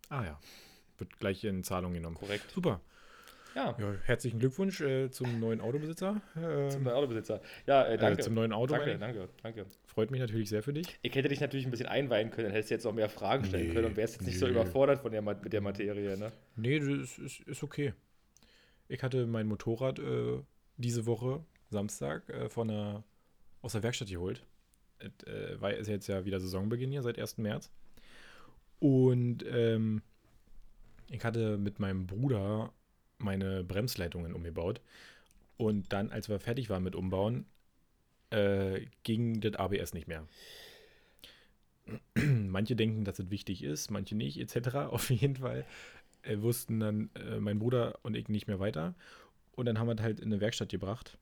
Ah 0.09 0.23
ja. 0.23 0.39
Wird 0.97 1.19
gleich 1.19 1.43
in 1.43 1.63
Zahlung 1.63 1.93
genommen. 1.93 2.15
Korrekt. 2.15 2.49
Super. 2.49 2.81
Ja. 3.55 3.75
ja 3.79 3.95
herzlichen 4.03 4.39
Glückwunsch 4.39 4.81
äh, 4.81 5.09
zum 5.09 5.39
neuen 5.39 5.61
Autobesitzer. 5.61 6.21
Ähm, 6.35 6.69
zum 6.69 6.83
neuen 6.83 6.95
Autobesitzer. 6.95 7.41
Ja, 7.65 7.85
äh, 7.85 7.97
danke. 7.97 8.19
Äh, 8.19 8.23
zum 8.23 8.33
neuen 8.33 8.51
Auto. 8.51 8.75
Danke, 8.75 8.97
danke, 8.97 9.29
danke. 9.41 9.65
Freut 9.85 10.11
mich 10.11 10.19
natürlich 10.19 10.49
sehr 10.49 10.61
für 10.61 10.73
dich. 10.73 10.99
Ich 11.01 11.15
hätte 11.15 11.29
dich 11.29 11.39
natürlich 11.39 11.65
ein 11.65 11.71
bisschen 11.71 11.87
einweihen 11.87 12.31
können, 12.31 12.47
dann 12.47 12.53
hättest 12.53 12.71
du 12.71 12.75
jetzt 12.75 12.83
noch 12.83 12.93
mehr 12.93 13.09
Fragen 13.09 13.45
stellen 13.45 13.67
nee, 13.67 13.73
können 13.73 13.87
und 13.87 13.97
wärst 13.97 14.15
jetzt 14.15 14.23
nee. 14.23 14.31
nicht 14.31 14.39
so 14.39 14.47
überfordert 14.47 14.99
von 14.99 15.11
der, 15.11 15.21
mit 15.21 15.53
der 15.53 15.61
Materie. 15.61 16.17
Ne? 16.17 16.31
Nee, 16.55 16.79
das 16.79 17.17
ist, 17.17 17.39
ist 17.41 17.63
okay. 17.63 17.93
Ich 18.87 19.01
hatte 19.01 19.25
mein 19.25 19.47
Motorrad 19.47 19.99
äh, 19.99 20.39
diese 20.77 21.05
Woche, 21.05 21.43
Samstag, 21.69 22.29
äh, 22.29 22.49
von 22.49 22.69
einer, 22.69 23.03
aus 23.61 23.71
der 23.71 23.83
Werkstatt 23.83 24.09
geholt. 24.09 24.45
Äh, 24.99 25.59
weil 25.59 25.75
es 25.75 25.87
jetzt 25.87 26.07
ja 26.07 26.25
wieder 26.25 26.39
Saisonbeginn 26.39 26.91
hier 26.91 27.01
seit 27.01 27.19
1. 27.19 27.37
März. 27.37 27.71
Und 28.79 29.45
ähm, 29.47 30.01
ich 31.09 31.23
hatte 31.23 31.57
mit 31.57 31.79
meinem 31.79 32.07
Bruder 32.07 32.73
meine 33.25 33.63
Bremsleitungen 33.63 34.33
umgebaut. 34.33 34.81
Und 35.57 35.91
dann, 35.91 36.11
als 36.11 36.29
wir 36.29 36.39
fertig 36.39 36.69
waren 36.69 36.83
mit 36.83 36.95
Umbauen, 36.95 37.45
äh, 38.29 38.85
ging 39.03 39.41
das 39.41 39.55
ABS 39.55 39.93
nicht 39.93 40.07
mehr. 40.07 40.25
manche 42.15 42.75
denken, 42.75 43.03
dass 43.03 43.19
es 43.19 43.29
wichtig 43.29 43.63
ist, 43.63 43.91
manche 43.91 44.15
nicht, 44.15 44.39
etc. 44.39 44.75
Auf 44.89 45.09
jeden 45.09 45.37
Fall 45.37 45.65
äh, 46.23 46.41
wussten 46.41 46.79
dann 46.79 47.09
äh, 47.15 47.39
mein 47.39 47.59
Bruder 47.59 47.99
und 48.03 48.15
ich 48.15 48.29
nicht 48.29 48.47
mehr 48.47 48.59
weiter. 48.59 48.95
Und 49.55 49.65
dann 49.65 49.79
haben 49.79 49.87
wir 49.87 49.95
es 49.95 50.01
halt 50.01 50.19
in 50.19 50.31
eine 50.31 50.41
Werkstatt 50.41 50.69
gebracht, 50.69 51.17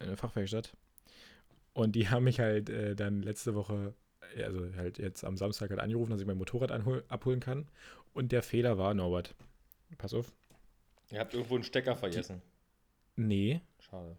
in 0.00 0.06
eine 0.06 0.16
Fachwerkstatt. 0.16 0.72
Und 1.72 1.94
die 1.94 2.08
haben 2.10 2.24
mich 2.24 2.40
halt 2.40 2.70
äh, 2.70 2.94
dann 2.96 3.22
letzte 3.22 3.54
Woche, 3.54 3.94
äh, 4.36 4.44
also 4.44 4.74
halt 4.76 4.98
jetzt 4.98 5.24
am 5.24 5.36
Samstag 5.36 5.70
halt 5.70 5.80
angerufen, 5.80 6.10
dass 6.10 6.20
ich 6.20 6.26
mein 6.26 6.38
Motorrad 6.38 6.70
abholen 6.72 7.40
kann. 7.40 7.68
Und 8.14 8.32
der 8.32 8.42
Fehler 8.42 8.78
war, 8.78 8.94
Norbert, 8.94 9.34
pass 9.98 10.14
auf, 10.14 10.32
Ihr 11.10 11.20
habt 11.20 11.34
irgendwo 11.34 11.54
einen 11.54 11.64
Stecker 11.64 11.96
vergessen. 11.96 12.42
Die, 13.16 13.22
nee. 13.22 13.60
Schade. 13.78 14.16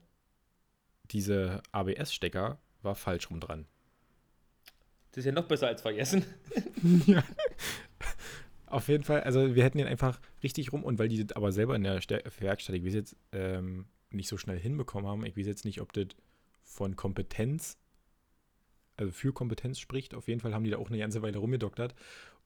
diese 1.12 1.62
ABS-Stecker 1.72 2.60
war 2.82 2.96
falsch 2.96 3.30
rum 3.30 3.40
dran. 3.40 3.68
Das 5.12 5.20
ist 5.20 5.26
ja 5.26 5.32
noch 5.32 5.48
besser 5.48 5.68
als 5.68 5.82
vergessen. 5.82 6.26
ja. 7.06 7.24
Auf 8.68 8.88
jeden 8.88 9.04
Fall, 9.04 9.22
also 9.22 9.56
wir 9.56 9.64
hätten 9.64 9.80
ihn 9.80 9.88
einfach 9.88 10.22
richtig 10.44 10.72
rum 10.72 10.84
und 10.84 11.00
weil 11.00 11.10
die 11.10 11.26
das 11.26 11.36
aber 11.36 11.52
selber 11.52 11.76
in 11.76 11.84
der 11.84 11.96
Werkstatt, 11.96 12.76
ich 12.76 12.86
weiß 12.86 12.94
jetzt, 12.94 13.16
ähm, 13.32 13.88
nicht 14.12 14.28
so 14.28 14.38
schnell 14.38 14.60
hinbekommen 14.60 15.10
haben, 15.10 15.26
ich 15.26 15.36
weiß 15.36 15.48
jetzt 15.48 15.66
nicht, 15.66 15.82
ob 15.82 15.92
das 15.94 16.08
von 16.64 16.96
Kompetenz, 16.96 17.78
also 19.00 19.12
für 19.12 19.34
Kompetenz 19.34 19.80
spricht. 19.80 20.14
Auf 20.14 20.28
jeden 20.28 20.40
Fall 20.40 20.54
haben 20.54 20.64
die 20.64 20.70
da 20.70 20.78
auch 20.78 20.90
eine 20.90 20.98
ganze 20.98 21.22
Weile 21.22 21.38
rumgedoktert 21.38 21.96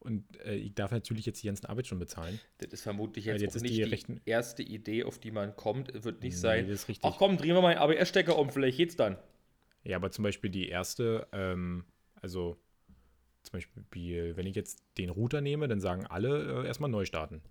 und 0.04 0.24
äh, 0.44 0.54
ich 0.54 0.74
darf 0.74 0.90
natürlich 0.92 1.26
jetzt 1.26 1.42
die 1.42 1.46
ganzen 1.46 1.66
Arbeit 1.66 1.86
schon 1.86 1.98
bezahlen. 1.98 2.38
Das 2.58 2.72
ist 2.72 2.82
vermutlich 2.82 3.24
jetzt, 3.24 3.40
jetzt 3.40 3.60
nicht 3.62 3.74
die, 3.74 3.84
die 3.84 4.20
erste 4.26 4.62
Idee, 4.62 5.04
auf 5.04 5.18
die 5.18 5.30
man 5.30 5.56
kommt. 5.56 5.92
Wird 6.04 6.22
nicht 6.22 6.34
nee, 6.34 6.38
sein, 6.38 6.66
das 6.66 6.82
ist 6.82 6.88
richtig. 6.88 7.10
ach 7.10 7.16
komm, 7.18 7.36
drehen 7.38 7.54
wir 7.54 7.62
mal 7.62 7.76
einen 7.76 7.78
ABS-Stecker 7.78 8.38
um, 8.38 8.50
vielleicht 8.50 8.76
geht's 8.76 8.96
dann. 8.96 9.16
Ja, 9.82 9.96
aber 9.96 10.10
zum 10.10 10.22
Beispiel 10.22 10.50
die 10.50 10.68
erste, 10.68 11.26
ähm, 11.32 11.84
also 12.20 12.56
zum 13.42 13.52
Beispiel, 13.52 14.36
wenn 14.36 14.46
ich 14.46 14.56
jetzt 14.56 14.82
den 14.98 15.10
Router 15.10 15.40
nehme, 15.40 15.68
dann 15.68 15.80
sagen 15.80 16.06
alle 16.06 16.62
äh, 16.62 16.66
erstmal 16.66 16.90
neu 16.90 17.04
starten. 17.04 17.42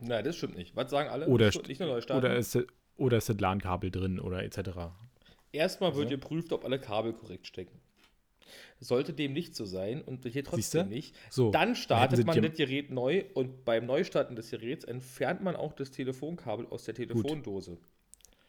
Nein, 0.00 0.24
das 0.24 0.36
stimmt 0.36 0.56
nicht. 0.56 0.76
Was 0.76 0.90
sagen 0.90 1.08
alle? 1.08 1.26
Oder, 1.26 1.46
nicht 1.66 1.80
nur 1.80 1.88
neu 1.88 2.00
starten. 2.00 2.24
Oder 2.24 2.36
ist, 2.36 2.58
oder 2.96 3.18
ist 3.18 3.28
das 3.28 3.40
LAN-Kabel 3.40 3.90
drin 3.90 4.20
oder 4.20 4.42
etc. 4.44 4.58
Erstmal 5.52 5.94
wird 5.94 6.06
also. 6.06 6.16
geprüft, 6.16 6.52
ob 6.52 6.64
alle 6.64 6.78
Kabel 6.78 7.12
korrekt 7.12 7.46
stecken. 7.46 7.80
Sollte 8.80 9.12
dem 9.12 9.32
nicht 9.32 9.54
so 9.54 9.64
sein 9.64 10.02
und 10.02 10.24
hier 10.26 10.44
trotzdem 10.44 10.88
nicht, 10.88 11.14
so, 11.30 11.50
dann 11.50 11.74
startet 11.74 12.26
man 12.26 12.42
das 12.42 12.56
Gerät 12.56 12.90
neu 12.90 13.24
und 13.34 13.64
beim 13.64 13.86
Neustarten 13.86 14.36
des 14.36 14.50
Geräts 14.50 14.84
entfernt 14.84 15.42
man 15.42 15.56
auch 15.56 15.72
das 15.72 15.90
Telefonkabel 15.90 16.66
aus 16.66 16.84
der 16.84 16.94
Telefondose. 16.94 17.72
Gut. 17.72 17.80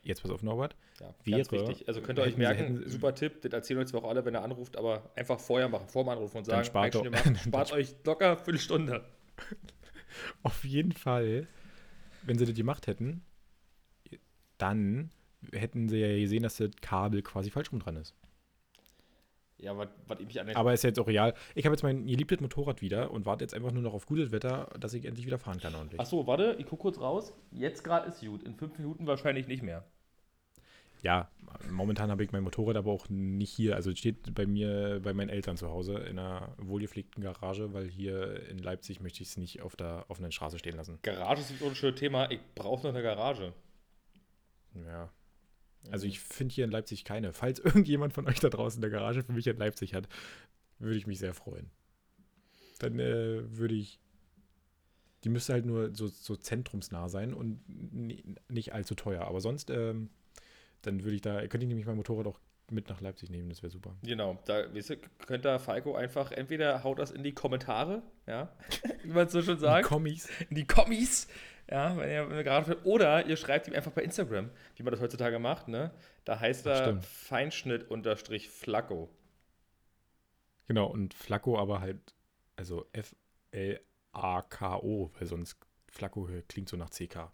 Jetzt 0.02 0.22
pass 0.22 0.32
auf, 0.32 0.44
Norbert. 0.44 0.76
Ja, 1.00 1.14
wäre, 1.24 1.38
ganz 1.38 1.52
wichtig. 1.52 1.88
Also 1.88 2.02
könnt 2.02 2.20
ihr 2.20 2.24
euch 2.24 2.38
merken, 2.38 2.78
hätten, 2.78 2.90
super 2.90 3.14
Tipp, 3.14 3.42
das 3.42 3.52
erzählen 3.52 3.86
zwar 3.86 4.04
auch 4.04 4.10
alle, 4.10 4.24
wenn 4.26 4.34
er 4.34 4.44
anruft, 4.44 4.78
aber 4.78 5.12
einfach 5.16 5.40
vorher 5.40 5.70
machen, 5.70 5.88
vor 5.88 6.04
dem 6.04 6.10
Anruf 6.10 6.34
und 6.36 6.46
sagen, 6.46 6.64
spart, 6.66 6.96
doch, 6.96 7.10
machen, 7.10 7.36
spart 7.44 7.72
euch 7.74 7.96
locker 8.06 8.38
für 8.38 8.52
eine 8.52 8.60
Stunde. 8.60 9.06
Auf 10.44 10.64
jeden 10.64 10.94
Fall, 10.94 11.48
wenn 12.24 12.38
sie 12.38 12.46
das 12.46 12.56
gemacht 12.56 12.88
hätten, 12.88 13.24
dann 14.58 15.12
hätten 15.54 15.90
sie 15.90 16.00
ja 16.00 16.18
gesehen, 16.18 16.44
dass 16.44 16.58
das 16.58 16.72
Kabel 16.82 17.22
quasi 17.22 17.50
falsch 17.50 17.72
rum 17.72 17.80
dran 17.80 17.96
ist. 17.96 18.16
Ja, 19.62 19.78
was 19.78 20.20
ich 20.20 20.26
mich 20.26 20.40
an 20.40 20.50
Aber 20.56 20.74
ist 20.74 20.84
jetzt 20.84 21.00
auch 21.00 21.08
real. 21.08 21.34
Ich 21.54 21.66
habe 21.66 21.74
jetzt 21.74 21.84
mein 21.84 22.08
geliebtes 22.08 22.40
Motorrad 22.40 22.82
wieder 22.82 23.12
und 23.12 23.26
warte 23.26 23.44
jetzt 23.44 23.54
einfach 23.54 23.72
nur 23.72 23.84
noch 23.84 23.94
auf 23.94 24.06
gutes 24.06 24.32
Wetter, 24.32 24.70
dass 24.80 24.94
ich 24.94 25.06
endlich 25.06 25.26
wieder 25.26 25.38
fahren 25.38 25.60
kann 25.60 25.76
ordentlich. 25.76 26.00
Achso, 26.00 26.26
warte, 26.28 26.56
ich 26.60 26.66
gucke 26.66 26.84
kurz 26.84 27.00
raus. 27.00 27.34
Jetzt 27.52 27.84
gerade 27.84 28.08
ist 28.08 28.22
gut. 28.22 28.44
In 28.44 28.56
fünf 28.56 28.78
Minuten 28.78 29.06
wahrscheinlich 29.06 29.48
nicht 29.48 29.62
mehr. 29.62 29.84
Ja, 31.02 31.30
momentan 31.70 32.12
habe 32.12 32.24
ich 32.24 32.32
mein 32.32 32.44
Motorrad 32.44 32.76
aber 32.76 32.92
auch 32.92 33.08
nicht 33.10 33.52
hier. 33.52 33.76
Also 33.76 33.92
es 33.92 34.00
steht 34.00 34.34
bei 34.34 34.46
mir, 34.46 35.00
bei 35.02 35.14
meinen 35.14 35.30
Eltern 35.30 35.56
zu 35.56 35.70
Hause 35.70 35.94
in 35.94 36.20
einer 36.20 36.54
wohlgepflegten 36.58 37.24
Garage, 37.24 37.74
weil 37.74 37.88
hier 37.88 38.48
in 38.50 38.60
Leipzig 38.60 39.00
möchte 39.00 39.22
ich 39.24 39.30
es 39.30 39.38
nicht 39.38 39.62
auf 39.62 39.76
der 39.76 40.06
offenen 40.10 40.32
Straße 40.32 40.60
stehen 40.60 40.76
lassen. 40.76 41.00
Garage 41.02 41.42
ist 41.42 41.58
so 41.58 41.68
ein 41.68 41.76
schönes 41.76 42.00
Thema. 42.00 42.30
Ich 42.32 42.40
brauche 42.56 42.88
noch 42.88 42.94
eine 42.94 43.04
Garage. 43.04 43.54
Ja, 44.86 45.10
also 45.92 46.06
ich 46.06 46.20
finde 46.20 46.54
hier 46.54 46.66
in 46.66 46.72
Leipzig 46.72 47.04
keine. 47.04 47.34
Falls 47.34 47.60
irgendjemand 47.60 48.14
von 48.14 48.28
euch 48.28 48.40
da 48.40 48.50
draußen 48.50 48.84
eine 48.84 48.92
Garage 48.92 49.24
für 49.24 49.34
mich 49.34 49.48
in 49.48 49.58
Leipzig 49.58 49.94
hat, 49.94 50.08
würde 50.80 50.98
ich 50.98 51.08
mich 51.08 51.20
sehr 51.20 51.34
freuen. 51.34 51.70
Dann 52.80 53.00
äh, 53.00 53.58
würde 53.58 53.76
ich. 53.76 54.00
Die 55.26 55.30
müsste 55.30 55.52
halt 55.52 55.66
nur 55.66 55.94
so, 55.94 56.08
so 56.08 56.38
zentrumsnah 56.38 57.10
sein 57.10 57.34
und 57.34 57.60
nicht 58.50 58.74
allzu 58.74 58.96
teuer. 58.96 59.26
Aber 59.26 59.42
sonst, 59.42 59.70
ähm, 59.70 60.10
dann 60.82 61.04
würde 61.04 61.16
ich 61.16 61.22
da, 61.22 61.42
könnte 61.42 61.66
ich 61.66 61.68
nämlich 61.68 61.86
mein 61.86 61.98
Motorrad 61.98 62.26
auch 62.26 62.40
mit 62.72 62.90
nach 62.90 63.02
Leipzig 63.02 63.30
nehmen, 63.30 63.50
das 63.50 63.62
wäre 63.62 63.72
super. 63.72 63.96
Genau, 64.04 64.38
da 64.46 64.74
weißt 64.74 64.92
du, 64.92 64.98
könnt 65.26 65.46
ihr 65.46 65.60
Falco 65.60 65.96
einfach, 65.96 66.32
entweder 66.32 66.84
haut 66.84 67.00
das 67.00 67.12
in 67.12 67.24
die 67.24 67.34
Kommentare, 67.34 68.02
ja, 68.28 68.54
wie 69.04 69.10
man 69.10 69.28
es 69.28 69.34
so 69.34 69.42
schon 69.42 69.60
sagt. 69.60 69.80
In 69.80 69.84
die 69.84 69.90
Kommis. 69.90 70.30
In 70.50 70.56
die 70.56 70.68
Kommis. 70.68 71.28
Ja, 71.72 71.96
wenn 71.98 72.10
ihr, 72.10 72.26
gerade 72.44 72.84
oder 72.84 73.28
ihr 73.28 73.38
schreibt 73.38 73.68
ihm 73.68 73.76
einfach 73.76 73.92
bei 73.92 74.02
Instagram, 74.02 74.50
wie 74.76 74.84
man 74.84 74.92
das 74.92 75.02
heutzutage 75.02 75.38
macht, 75.38 75.68
ne? 75.68 75.92
Da 76.26 76.40
heißt 76.40 76.66
er 76.66 77.00
Feinschnitt 77.02 77.92
unterstrich 77.92 78.50
Flacco. 78.50 79.10
Genau, 80.68 80.88
und 80.88 81.14
Flacco 81.14 81.60
aber 81.60 81.82
halt, 81.82 82.16
also 82.56 82.88
F-L-A-K-O, 82.94 83.82
weil 85.18 85.28
sonst 85.28 85.58
Flacco 85.88 86.28
klingt 86.48 86.70
so 86.70 86.78
nach 86.78 86.90
CK. 86.90 87.32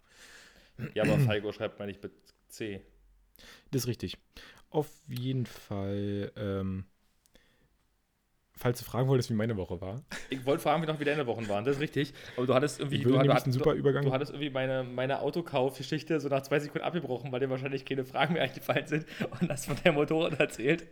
Ja, 0.94 1.04
aber 1.04 1.18
Falco 1.18 1.52
schreibt 1.52 1.78
man 1.78 1.88
nicht 1.88 2.02
mit 2.02 2.12
C. 2.48 2.82
Das 3.70 3.82
ist 3.82 3.88
richtig. 3.88 4.18
Auf 4.70 4.90
jeden 5.06 5.46
Fall 5.46 6.32
ähm, 6.36 6.84
falls 8.56 8.78
du 8.78 8.84
fragen 8.84 9.08
wolltest, 9.08 9.30
wie 9.30 9.34
meine 9.34 9.56
Woche 9.56 9.80
war. 9.80 10.02
Ich 10.30 10.44
wollte 10.46 10.62
fragen, 10.62 10.82
wie 10.82 10.86
noch 10.86 10.98
wie 10.98 11.04
deine 11.04 11.26
Wochen 11.26 11.48
waren, 11.48 11.64
das 11.64 11.76
ist 11.76 11.82
richtig. 11.82 12.14
Aber 12.36 12.46
du 12.46 12.54
hattest 12.54 12.80
irgendwie, 12.80 12.98
du, 12.98 13.10
du, 13.10 13.18
hattest, 13.18 13.52
super 13.52 13.74
Übergang. 13.74 14.04
du 14.04 14.12
hattest 14.12 14.32
irgendwie 14.32 14.50
meine, 14.50 14.82
meine 14.82 15.20
Autokaufgeschichte 15.20 16.18
so 16.20 16.28
nach 16.28 16.42
zwei 16.42 16.58
Sekunden 16.58 16.84
abgebrochen, 16.84 17.30
weil 17.32 17.40
dir 17.40 17.50
wahrscheinlich 17.50 17.84
keine 17.84 18.04
Fragen 18.04 18.34
mehr 18.34 18.42
eingefallen 18.42 18.86
sind 18.86 19.06
und 19.40 19.50
hast 19.50 19.66
von 19.66 19.76
deinem 19.84 19.94
Motorrad 19.94 20.40
erzählt. 20.40 20.86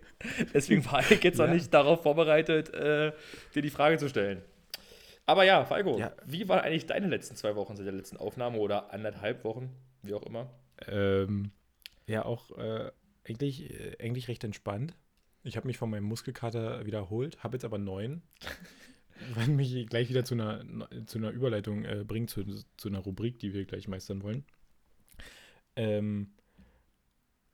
Deswegen 0.52 0.84
war 0.86 1.00
ich 1.00 1.22
jetzt 1.22 1.38
ja. 1.38 1.46
noch 1.46 1.54
nicht 1.54 1.72
darauf 1.72 2.02
vorbereitet, 2.02 2.72
äh, 2.74 3.12
dir 3.54 3.62
die 3.62 3.70
Frage 3.70 3.98
zu 3.98 4.08
stellen. 4.08 4.42
Aber 5.26 5.44
ja, 5.44 5.64
Falco, 5.64 5.98
ja. 5.98 6.12
wie 6.26 6.48
waren 6.48 6.60
eigentlich 6.60 6.86
deine 6.86 7.06
letzten 7.06 7.34
zwei 7.34 7.56
Wochen 7.56 7.76
seit 7.76 7.86
der 7.86 7.94
letzten 7.94 8.18
Aufnahme 8.18 8.58
oder 8.58 8.92
anderthalb 8.92 9.44
Wochen, 9.44 9.70
wie 10.02 10.12
auch 10.12 10.22
immer? 10.22 10.50
Ähm, 10.86 11.50
ja, 12.06 12.24
auch 12.26 12.50
äh, 12.58 12.90
eigentlich, 13.26 13.70
äh, 13.70 13.96
eigentlich 14.02 14.28
recht 14.28 14.44
entspannt. 14.44 14.94
Ich 15.44 15.56
habe 15.56 15.66
mich 15.66 15.78
von 15.78 15.90
meinem 15.90 16.04
Muskelkater 16.04 16.84
wiederholt, 16.86 17.44
habe 17.44 17.56
jetzt 17.56 17.64
aber 17.64 17.78
neun. 17.78 18.22
was 19.34 19.46
mich 19.46 19.86
gleich 19.86 20.08
wieder 20.08 20.24
zu 20.24 20.34
einer, 20.34 20.64
zu 21.06 21.18
einer 21.18 21.30
Überleitung 21.30 21.84
äh, 21.84 22.04
bringt, 22.06 22.30
zu, 22.30 22.44
zu 22.76 22.88
einer 22.88 22.98
Rubrik, 22.98 23.38
die 23.38 23.52
wir 23.54 23.64
gleich 23.64 23.88
meistern 23.88 24.22
wollen. 24.22 24.44
Ähm, 25.76 26.32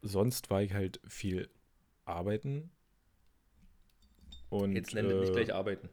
sonst 0.03 0.51
war 0.51 0.63
ich 0.63 0.73
halt 0.73 1.01
viel 1.07 1.49
arbeiten. 2.05 2.71
Und, 4.49 4.75
Jetzt 4.75 4.95
nennt 4.95 5.11
äh, 5.11 5.21
nicht 5.21 5.33
gleich 5.33 5.55
arbeiten. 5.55 5.89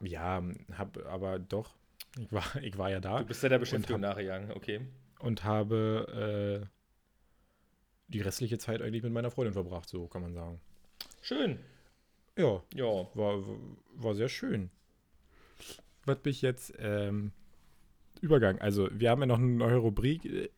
Ja, 0.00 0.42
hab 0.72 0.98
aber 1.06 1.38
doch. 1.38 1.76
Ich 2.18 2.32
war, 2.32 2.44
ich 2.62 2.76
war 2.78 2.90
ja 2.90 3.00
da. 3.00 3.20
Du 3.20 3.26
bist 3.26 3.42
ja 3.42 3.48
der 3.48 3.58
Beschäftigung 3.58 4.00
nachgegangen, 4.00 4.50
okay. 4.52 4.80
Und 5.18 5.44
habe 5.44 6.62
äh, 6.62 6.66
die 8.08 8.20
restliche 8.20 8.58
Zeit 8.58 8.82
eigentlich 8.82 9.02
mit 9.02 9.12
meiner 9.12 9.30
Freundin 9.30 9.54
verbracht, 9.54 9.88
so 9.88 10.08
kann 10.08 10.22
man 10.22 10.32
sagen. 10.32 10.60
Schön. 11.26 11.58
Ja. 12.38 12.62
Ja. 12.72 13.08
War, 13.14 13.42
war 13.96 14.14
sehr 14.14 14.28
schön. 14.28 14.70
Was 16.04 16.18
mich 16.24 16.40
jetzt 16.40 16.72
ähm, 16.78 17.32
Übergang. 18.20 18.60
Also, 18.60 18.88
wir 18.92 19.10
haben 19.10 19.22
ja 19.22 19.26
noch 19.26 19.38
eine 19.38 19.48
neue 19.48 19.74
Rubrik, 19.78 20.24
äh, 20.24 20.50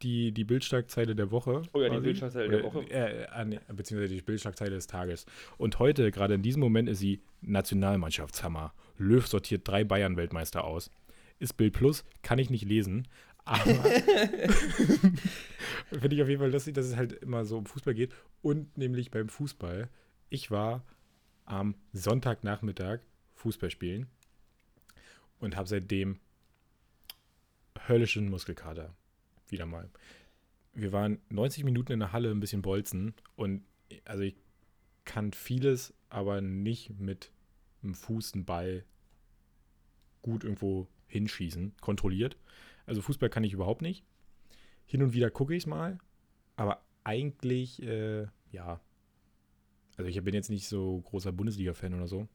die, 0.00 0.32
die 0.32 0.44
Bildschlagzeile 0.44 1.14
der 1.14 1.30
Woche. 1.30 1.60
Oh 1.74 1.82
ja, 1.82 1.90
die 1.90 2.00
Bildschlagzeile 2.00 2.48
der 2.48 2.64
Woche. 2.64 2.90
Äh, 2.90 3.24
äh, 3.24 3.58
beziehungsweise 3.74 4.14
die 4.14 4.22
Bildschlagzeile 4.22 4.70
des 4.70 4.86
Tages. 4.86 5.26
Und 5.58 5.78
heute, 5.78 6.10
gerade 6.10 6.32
in 6.32 6.42
diesem 6.42 6.60
Moment, 6.60 6.88
ist 6.88 7.00
sie 7.00 7.20
Nationalmannschaftshammer. 7.42 8.72
Löw 8.96 9.26
sortiert 9.26 9.68
drei 9.68 9.84
Bayern-Weltmeister 9.84 10.64
aus. 10.64 10.90
Ist 11.38 11.58
Bild 11.58 11.74
Plus, 11.74 12.06
kann 12.22 12.38
ich 12.38 12.48
nicht 12.48 12.64
lesen. 12.64 13.06
Aber 13.48 13.64
finde 15.90 16.16
ich 16.16 16.22
auf 16.22 16.28
jeden 16.28 16.40
Fall 16.40 16.50
lustig, 16.52 16.74
dass 16.74 16.84
es 16.86 16.96
halt 16.96 17.12
immer 17.14 17.46
so 17.46 17.56
um 17.56 17.66
Fußball 17.66 17.94
geht. 17.94 18.14
Und 18.42 18.76
nämlich 18.76 19.10
beim 19.10 19.28
Fußball. 19.28 19.88
Ich 20.28 20.50
war 20.50 20.84
am 21.46 21.74
Sonntagnachmittag 21.94 23.00
Fußball 23.36 23.70
spielen 23.70 24.06
und 25.40 25.56
habe 25.56 25.68
seitdem 25.68 26.20
höllischen 27.86 28.28
Muskelkater. 28.28 28.94
Wieder 29.48 29.64
mal. 29.64 29.88
Wir 30.74 30.92
waren 30.92 31.18
90 31.30 31.64
Minuten 31.64 31.92
in 31.92 32.00
der 32.00 32.12
Halle 32.12 32.30
ein 32.30 32.40
bisschen 32.40 32.60
bolzen 32.60 33.14
und 33.34 33.64
also 34.04 34.24
ich 34.24 34.36
kann 35.06 35.32
vieles, 35.32 35.94
aber 36.10 36.42
nicht 36.42 37.00
mit 37.00 37.32
dem 37.82 37.94
Fuß 37.94 38.34
einen 38.34 38.44
Ball 38.44 38.84
gut 40.20 40.44
irgendwo 40.44 40.86
hinschießen, 41.06 41.74
kontrolliert. 41.80 42.36
Also 42.88 43.02
Fußball 43.02 43.28
kann 43.28 43.44
ich 43.44 43.52
überhaupt 43.52 43.82
nicht. 43.82 44.04
Hin 44.86 45.02
und 45.02 45.12
wieder 45.12 45.30
gucke 45.30 45.54
ich 45.54 45.64
es 45.64 45.66
mal, 45.66 45.98
aber 46.56 46.82
eigentlich, 47.04 47.82
äh, 47.82 48.26
ja. 48.50 48.80
Also 49.96 50.08
ich 50.08 50.22
bin 50.22 50.34
jetzt 50.34 50.48
nicht 50.48 50.68
so 50.68 51.00
großer 51.02 51.32
Bundesliga-Fan 51.32 51.94
oder 51.94 52.06
so. 52.06 52.28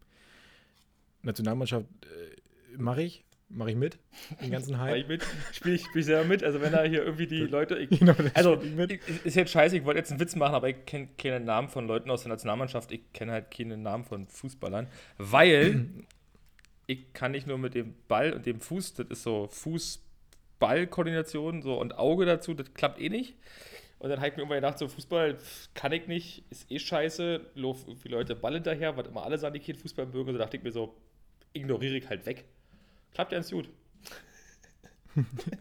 Nationalmannschaft 1.24 1.88
äh, 2.04 2.78
mache 2.78 3.02
ich, 3.02 3.26
mache 3.50 3.72
ich 3.72 3.76
mit, 3.76 3.98
den 4.42 4.52
ganzen 4.52 4.78
Hype. 4.80 4.92
Mach 4.92 4.98
ich 4.98 5.08
mit, 5.08 5.26
spiele 5.52 5.76
ich, 5.76 5.86
spiel 5.86 6.02
ich 6.02 6.06
selber 6.06 6.26
mit. 6.26 6.44
Also 6.44 6.62
wenn 6.62 6.72
da 6.72 6.84
hier 6.84 7.04
irgendwie 7.04 7.28
die 7.28 7.40
Leute, 7.40 7.78
ich, 7.78 7.90
genau, 8.00 8.14
also 8.34 8.62
ich, 8.62 9.02
ist 9.26 9.36
jetzt 9.36 9.52
scheiße, 9.52 9.78
ich 9.78 9.86
wollte 9.86 10.00
jetzt 10.00 10.12
einen 10.12 10.20
Witz 10.20 10.36
machen, 10.36 10.54
aber 10.54 10.70
ich 10.70 10.86
kenne 10.86 11.10
keine 11.18 11.40
Namen 11.40 11.70
von 11.70 11.88
Leuten 11.88 12.10
aus 12.12 12.24
der 12.24 12.30
Nationalmannschaft, 12.30 12.92
ich 12.92 13.12
kenne 13.14 13.32
halt 13.32 13.50
keine 13.50 13.78
Namen 13.78 14.04
von 14.04 14.28
Fußballern, 14.28 14.88
weil 15.18 15.90
ich 16.88 17.14
kann 17.14 17.32
nicht 17.32 17.48
nur 17.48 17.58
mit 17.58 17.74
dem 17.74 17.96
Ball 18.08 18.34
und 18.34 18.46
dem 18.46 18.60
Fuß, 18.60 18.96
das 18.96 19.08
ist 19.08 19.24
so 19.24 19.48
Fuß, 19.48 20.03
Ballkoordination 20.64 21.62
so 21.62 21.78
und 21.78 21.98
Auge 21.98 22.26
dazu, 22.26 22.54
das 22.54 22.74
klappt 22.74 23.02
eh 23.02 23.10
nicht. 23.10 23.36
Und 24.00 24.10
dann 24.10 24.20
habe 24.20 24.30
ich 24.30 24.34
mir 24.36 24.44
irgendwann 24.44 24.58
gedacht, 24.58 24.80
so 24.80 24.88
Fußball 24.88 25.38
kann 25.74 25.92
ich 25.92 26.08
nicht, 26.08 26.46
ist 26.50 26.72
eh 26.72 26.80
scheiße, 26.80 27.42
laufen 27.56 27.90
irgendwie 27.90 28.08
Leute 28.08 28.34
Ball 28.36 28.54
hinterher, 28.54 28.96
was 28.96 29.08
immer 29.08 29.24
alle 29.24 29.38
sagen, 29.38 29.54
die 29.54 29.60
kein 29.60 29.76
Fußball 29.76 30.06
mögen. 30.06 30.32
So 30.32 30.38
dachte 30.38 30.56
ich 30.56 30.64
mir 30.64 30.72
so, 30.72 30.96
ignoriere 31.52 31.98
ich 31.98 32.08
halt 32.08 32.26
weg. 32.26 32.46
Klappt 33.14 33.34
ja 33.34 33.40
ganz 33.40 33.52
gut. 33.52 33.70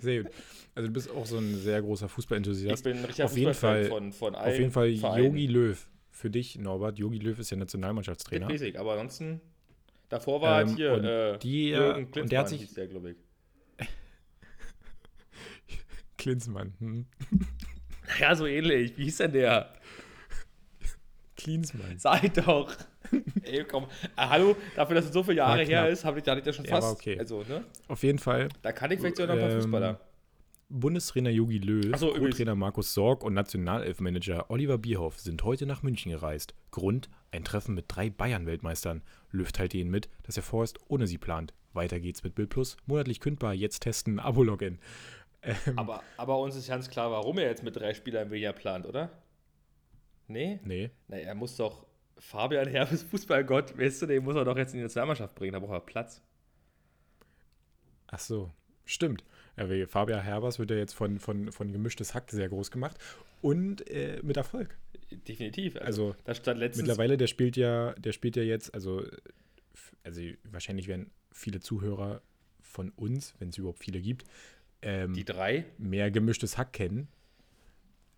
sehr 0.00 0.22
gut. 0.22 0.32
Also 0.76 0.86
du 0.86 0.92
bist 0.92 1.10
auch 1.10 1.26
so 1.26 1.38
ein 1.38 1.56
sehr 1.56 1.82
großer 1.82 2.08
Fußballenthusiast. 2.08 2.78
Ich 2.78 2.84
bin 2.84 2.98
ein 2.98 3.04
richtiger 3.04 3.26
auf 3.26 3.36
jeden 3.36 3.54
Fall, 3.54 3.84
von, 3.86 4.12
von 4.12 4.36
allen 4.36 4.52
Auf 4.52 4.58
jeden 4.58 4.70
Fall 4.70 4.88
Yogi 4.88 5.46
Löw. 5.48 5.88
Für 6.10 6.30
dich, 6.30 6.58
Norbert. 6.58 6.98
Yogi 6.98 7.18
Löw 7.18 7.36
ist 7.38 7.50
ja 7.50 7.56
Nationalmannschaftstrainer. 7.56 8.46
Das 8.46 8.60
weiß 8.60 8.76
aber 8.76 8.92
ansonsten, 8.92 9.40
davor 10.08 10.40
war 10.40 10.60
ähm, 10.60 10.68
halt 10.68 10.76
hier 10.76 10.92
und 10.92 11.04
äh, 11.04 11.38
die, 11.38 11.70
Jürgen 11.70 12.10
Klinsmann, 12.10 12.22
und 12.22 12.32
der 12.32 12.38
hat 12.38 12.48
sich, 12.48 12.72
der, 12.74 12.86
glaube 12.86 13.10
ich. 13.10 13.16
Klinsmann. 16.22 16.72
Hm. 16.78 17.06
Ja, 18.20 18.36
so 18.36 18.46
ähnlich. 18.46 18.96
Wie 18.96 19.04
hieß 19.04 19.16
denn 19.18 19.32
der? 19.32 19.72
Klinsmann. 21.36 21.98
Sag 21.98 22.32
doch. 22.34 22.72
Ey, 23.42 23.64
komm. 23.64 23.86
Ah, 24.14 24.30
hallo, 24.30 24.56
dafür, 24.76 24.94
dass 24.94 25.06
es 25.06 25.12
so 25.12 25.24
viele 25.24 25.38
Jahre 25.38 25.64
her 25.64 25.88
ist, 25.88 26.04
habe 26.04 26.18
ich, 26.18 26.24
da 26.24 26.38
ja 26.38 26.52
schon 26.52 26.64
fast. 26.64 26.86
Ja, 26.86 26.92
okay. 26.92 27.18
Also, 27.18 27.42
ne? 27.48 27.64
Auf 27.88 28.04
jeden 28.04 28.20
Fall. 28.20 28.48
Da 28.62 28.70
kann 28.70 28.92
ich 28.92 29.00
vielleicht 29.00 29.16
sogar 29.16 29.34
noch 29.34 29.42
ein 29.42 29.48
paar 29.48 29.56
ähm, 29.56 29.62
Fußballer. 29.62 30.00
Bundestrainer 30.68 31.30
Jogi 31.30 31.58
Löw, 31.58 31.98
so, 31.98 32.12
Co-Trainer 32.12 32.54
Markus 32.54 32.94
Sorg 32.94 33.24
und 33.24 33.34
Nationalelfmanager 33.34 34.48
Oliver 34.48 34.78
Bierhoff 34.78 35.20
sind 35.20 35.42
heute 35.42 35.66
nach 35.66 35.82
München 35.82 36.12
gereist. 36.12 36.54
Grund: 36.70 37.10
ein 37.32 37.44
Treffen 37.44 37.74
mit 37.74 37.86
drei 37.88 38.10
Bayern-Weltmeistern. 38.10 39.02
Löw 39.32 39.50
teilte 39.50 39.76
ihnen 39.76 39.90
mit, 39.90 40.08
dass 40.22 40.36
er 40.36 40.44
vorerst 40.44 40.78
ohne 40.88 41.06
sie 41.08 41.18
plant. 41.18 41.52
Weiter 41.74 42.00
geht's 42.00 42.22
mit 42.22 42.34
Bild 42.34 42.50
Plus. 42.50 42.76
Monatlich 42.86 43.20
kündbar, 43.20 43.54
jetzt 43.54 43.80
testen, 43.80 44.20
Abo-Login. 44.20 44.78
Ähm, 45.42 45.56
aber, 45.76 46.02
aber 46.16 46.38
uns 46.38 46.56
ist 46.56 46.68
ganz 46.68 46.88
klar, 46.88 47.10
warum 47.10 47.38
er 47.38 47.46
jetzt 47.46 47.62
mit 47.62 47.76
drei 47.76 47.94
Spielern 47.94 48.30
weniger 48.30 48.52
plant, 48.52 48.86
oder? 48.86 49.10
Nee? 50.28 50.60
Nee. 50.64 50.90
Na, 51.08 51.16
er 51.16 51.34
muss 51.34 51.56
doch 51.56 51.86
Fabian 52.18 52.68
Herbes 52.68 53.02
Fußballgott, 53.02 53.76
weißt 53.76 54.02
du, 54.02 54.06
den 54.06 54.24
muss 54.24 54.36
er 54.36 54.44
doch 54.44 54.56
jetzt 54.56 54.72
in 54.72 54.78
die 54.78 54.84
Nationalmannschaft 54.84 55.34
bringen, 55.34 55.52
da 55.52 55.58
braucht 55.58 55.72
er 55.72 55.80
Platz. 55.80 56.22
Ach 58.06 58.20
so, 58.20 58.50
stimmt. 58.84 59.24
Ja, 59.56 59.86
Fabian 59.86 60.22
Herbers 60.22 60.58
wird 60.58 60.70
ja 60.70 60.76
jetzt 60.76 60.94
von, 60.94 61.18
von, 61.18 61.52
von 61.52 61.72
gemischtes 61.72 62.14
Hack 62.14 62.30
sehr 62.30 62.48
groß 62.48 62.70
gemacht 62.70 62.96
und 63.40 63.88
äh, 63.90 64.20
mit 64.22 64.36
Erfolg. 64.36 64.78
Definitiv. 65.10 65.76
Also, 65.76 66.14
also 66.24 66.54
mittlerweile, 66.54 67.16
der 67.16 67.26
spielt 67.26 67.56
ja, 67.56 67.92
der 67.94 68.12
spielt 68.12 68.36
ja 68.36 68.42
jetzt, 68.42 68.72
also, 68.72 69.04
also 70.04 70.22
wahrscheinlich 70.44 70.88
werden 70.88 71.10
viele 71.32 71.60
Zuhörer 71.60 72.22
von 72.60 72.90
uns, 72.90 73.34
wenn 73.38 73.50
es 73.50 73.58
überhaupt 73.58 73.80
viele 73.80 74.00
gibt, 74.00 74.24
ähm, 74.82 75.14
die 75.14 75.24
drei 75.24 75.64
mehr 75.78 76.10
gemischtes 76.10 76.58
Hack 76.58 76.72
kennen. 76.72 77.08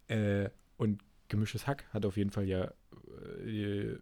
Äh, 0.08 0.50
und 0.76 1.02
gemischtes 1.28 1.66
Hack 1.66 1.84
hat 1.92 2.04
auf 2.04 2.16
jeden 2.16 2.30
Fall 2.30 2.44
ja 2.44 2.72
äh, 3.44 3.96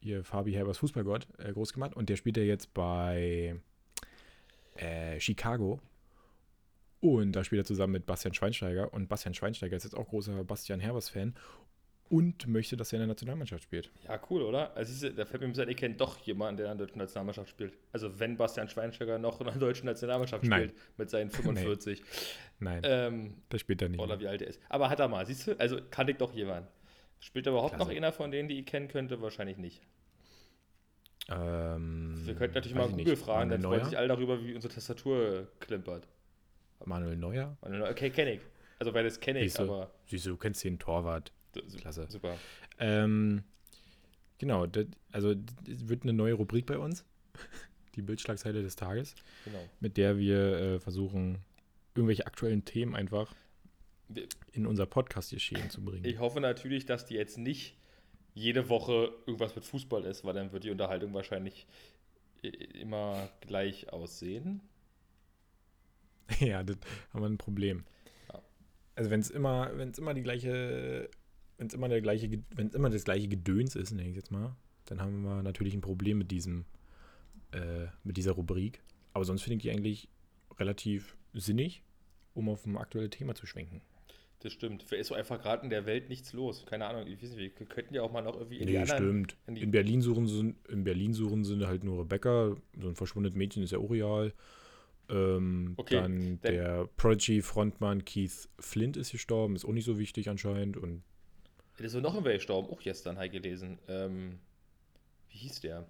ihr 0.00 0.24
Fabi 0.24 0.52
Herbers 0.52 0.78
Fußballgott 0.78 1.26
äh, 1.38 1.52
groß 1.52 1.72
gemacht 1.72 1.94
und 1.94 2.08
der 2.08 2.16
spielt 2.16 2.36
ja 2.36 2.42
jetzt 2.42 2.74
bei 2.74 3.56
äh, 4.76 5.20
Chicago. 5.20 5.80
Und 7.00 7.32
da 7.32 7.42
spielt 7.42 7.62
er 7.62 7.64
zusammen 7.64 7.94
mit 7.94 8.06
Bastian 8.06 8.32
Schweinsteiger. 8.32 8.92
Und 8.94 9.08
Bastian 9.08 9.34
Schweinsteiger 9.34 9.76
ist 9.76 9.82
jetzt 9.82 9.96
auch 9.96 10.08
großer 10.08 10.44
Bastian 10.44 10.78
Herbers-Fan 10.78 11.34
und 12.08 12.46
möchte, 12.46 12.76
dass 12.76 12.92
er 12.92 12.98
in 12.98 13.00
der 13.00 13.06
Nationalmannschaft 13.08 13.62
spielt. 13.64 13.90
Ja, 14.06 14.20
cool, 14.28 14.42
oder? 14.42 14.76
Also, 14.76 15.08
da 15.10 15.24
fällt 15.24 15.42
mir 15.42 15.48
ein 15.62 15.68
ich 15.68 15.76
kenne 15.76 15.94
doch 15.94 16.18
jemanden, 16.18 16.58
der 16.58 16.70
in 16.72 16.76
der 16.76 16.86
deutschen 16.86 16.98
Nationalmannschaft 16.98 17.48
spielt. 17.48 17.78
Also, 17.92 18.18
wenn 18.20 18.36
Bastian 18.36 18.68
Schweinsteiger 18.68 19.18
noch 19.18 19.40
in 19.40 19.46
der 19.46 19.56
deutschen 19.56 19.86
Nationalmannschaft 19.86 20.44
Nein. 20.44 20.68
spielt, 20.70 20.98
mit 20.98 21.10
seinen 21.10 21.30
45. 21.30 22.02
Nein, 22.60 22.82
ähm, 22.84 23.34
das 23.48 23.62
spielt 23.62 23.80
er 23.82 23.88
nicht. 23.88 24.00
Oder 24.00 24.20
wie 24.20 24.28
alt 24.28 24.42
er 24.42 24.48
ist. 24.48 24.60
Aber 24.68 24.90
hat 24.90 25.00
er 25.00 25.08
mal, 25.08 25.24
siehst 25.26 25.46
du? 25.46 25.58
Also, 25.58 25.78
kann 25.90 26.06
ich 26.08 26.16
doch 26.18 26.32
jemanden. 26.34 26.68
Spielt 27.20 27.46
er 27.46 27.52
überhaupt 27.52 27.74
Klasse. 27.76 27.88
noch 27.90 27.96
einer 27.96 28.12
von 28.12 28.30
denen, 28.30 28.48
die 28.48 28.58
ich 28.58 28.66
kennen 28.66 28.88
könnte? 28.88 29.20
Wahrscheinlich 29.22 29.56
nicht. 29.56 29.80
Ähm, 31.30 32.20
Wir 32.26 32.34
könnten 32.34 32.54
natürlich 32.54 32.76
mal 32.76 32.88
Google 32.88 33.04
nicht. 33.04 33.22
fragen, 33.22 33.50
Manuel 33.50 33.60
dann 33.62 33.70
freuen 33.70 33.84
sich 33.84 33.96
alle 33.96 34.08
darüber, 34.08 34.44
wie 34.44 34.54
unsere 34.54 34.74
Tastatur 34.74 35.48
klimpert. 35.60 36.08
Manuel 36.84 37.16
Neuer? 37.16 37.56
Manuel 37.62 37.80
Neuer, 37.80 37.90
okay, 37.90 38.10
kenne 38.10 38.34
ich. 38.34 38.40
Also, 38.80 38.92
weil 38.92 39.04
das 39.04 39.20
kenne 39.20 39.40
ich, 39.40 39.58
aber. 39.58 39.92
Siehst 40.06 40.26
du, 40.26 40.30
du 40.30 40.36
kennst 40.36 40.64
den 40.64 40.78
Torwart. 40.78 41.32
Klasse. 41.80 42.06
Super. 42.08 42.36
Ähm, 42.78 43.42
genau, 44.38 44.66
das, 44.66 44.86
also 45.10 45.34
das 45.34 45.88
wird 45.88 46.02
eine 46.02 46.12
neue 46.12 46.34
Rubrik 46.34 46.66
bei 46.66 46.78
uns. 46.78 47.04
Die 47.94 48.02
Bildschlagzeile 48.02 48.62
des 48.62 48.76
Tages. 48.76 49.14
Genau. 49.44 49.68
Mit 49.80 49.96
der 49.96 50.16
wir 50.16 50.38
äh, 50.38 50.80
versuchen, 50.80 51.38
irgendwelche 51.94 52.26
aktuellen 52.26 52.64
Themen 52.64 52.94
einfach 52.94 53.34
in 54.52 54.66
unser 54.66 54.86
Podcast-Geschehen 54.86 55.70
zu 55.70 55.82
bringen. 55.84 56.04
Ich 56.04 56.18
hoffe 56.18 56.40
natürlich, 56.40 56.86
dass 56.86 57.06
die 57.06 57.14
jetzt 57.14 57.38
nicht 57.38 57.76
jede 58.34 58.68
Woche 58.68 59.12
irgendwas 59.26 59.54
mit 59.54 59.64
Fußball 59.64 60.04
ist, 60.04 60.24
weil 60.24 60.34
dann 60.34 60.52
wird 60.52 60.64
die 60.64 60.70
Unterhaltung 60.70 61.12
wahrscheinlich 61.14 61.66
immer 62.42 63.28
gleich 63.40 63.92
aussehen. 63.92 64.60
Ja, 66.38 66.62
das 66.62 66.76
haben 67.12 67.22
wir 67.22 67.28
ein 67.28 67.36
Problem. 67.36 67.84
Ja. 68.32 68.40
Also 68.94 69.10
wenn 69.10 69.20
es 69.20 69.28
immer, 69.28 69.70
wenn 69.76 69.90
es 69.90 69.98
immer 69.98 70.14
die 70.14 70.22
gleiche 70.22 71.10
wenn 71.62 71.68
es 71.68 71.74
immer 71.74 71.88
der 71.88 72.00
gleiche, 72.00 72.28
wenn 72.56 72.70
immer 72.70 72.90
das 72.90 73.04
gleiche 73.04 73.28
Gedöns 73.28 73.76
ist, 73.76 73.92
nenne 73.92 74.08
ich 74.08 74.16
jetzt 74.16 74.32
mal, 74.32 74.56
dann 74.86 75.00
haben 75.00 75.22
wir 75.22 75.44
natürlich 75.44 75.74
ein 75.74 75.80
Problem 75.80 76.18
mit 76.18 76.32
diesem, 76.32 76.64
äh, 77.52 77.86
mit 78.02 78.16
dieser 78.16 78.32
Rubrik. 78.32 78.82
Aber 79.12 79.24
sonst 79.24 79.42
finde 79.42 79.56
ich 79.58 79.62
die 79.62 79.70
eigentlich 79.70 80.08
relativ 80.58 81.16
sinnig, 81.34 81.84
um 82.34 82.48
auf 82.48 82.66
ein 82.66 82.76
aktuelles 82.76 83.10
Thema 83.10 83.36
zu 83.36 83.46
schwenken. 83.46 83.80
Das 84.40 84.52
stimmt. 84.52 84.82
Für 84.82 84.96
ist 84.96 85.06
so 85.06 85.14
einfach 85.14 85.40
gerade 85.40 85.62
in 85.62 85.70
der 85.70 85.86
Welt 85.86 86.08
nichts 86.08 86.32
los. 86.32 86.66
Keine 86.66 86.86
Ahnung, 86.86 87.06
ich 87.06 87.22
weiß 87.22 87.36
nicht, 87.36 87.56
wir 87.60 87.66
könnten 87.66 87.94
ja 87.94 88.02
auch 88.02 88.10
mal 88.10 88.22
noch 88.22 88.34
irgendwie 88.34 88.58
in 88.58 88.64
nee, 88.64 88.72
die 88.72 88.78
anderen, 88.78 88.96
stimmt. 88.98 89.36
In, 89.46 89.56
in, 89.56 89.70
Berlin 89.70 90.02
suchen 90.02 90.26
sie, 90.26 90.56
in 90.68 90.82
Berlin 90.82 91.14
suchen 91.14 91.44
sie 91.44 91.64
halt 91.64 91.84
nur 91.84 92.00
Rebecca, 92.00 92.56
so 92.80 92.88
ein 92.88 92.96
verschwundenes 92.96 93.36
Mädchen 93.36 93.62
ist 93.62 93.70
ja 93.70 93.78
real. 93.78 94.32
Ähm, 95.08 95.74
okay, 95.76 95.94
dann 95.94 96.40
der 96.40 96.88
Prodigy-Frontmann 96.96 98.04
Keith 98.04 98.48
Flint 98.58 98.96
ist 98.96 99.12
gestorben, 99.12 99.54
ist 99.54 99.64
auch 99.64 99.72
nicht 99.72 99.84
so 99.84 100.00
wichtig 100.00 100.28
anscheinend. 100.28 100.76
Und 100.76 101.04
da 101.76 101.84
ist 101.84 101.92
so 101.92 102.00
noch 102.00 102.16
ein 102.16 102.24
gestorben, 102.24 102.68
auch 102.68 102.80
gestern 102.80 103.20
ich 103.22 103.32
gelesen. 103.32 103.78
Ähm, 103.88 104.38
wie 105.30 105.38
hieß 105.38 105.60
der? 105.60 105.86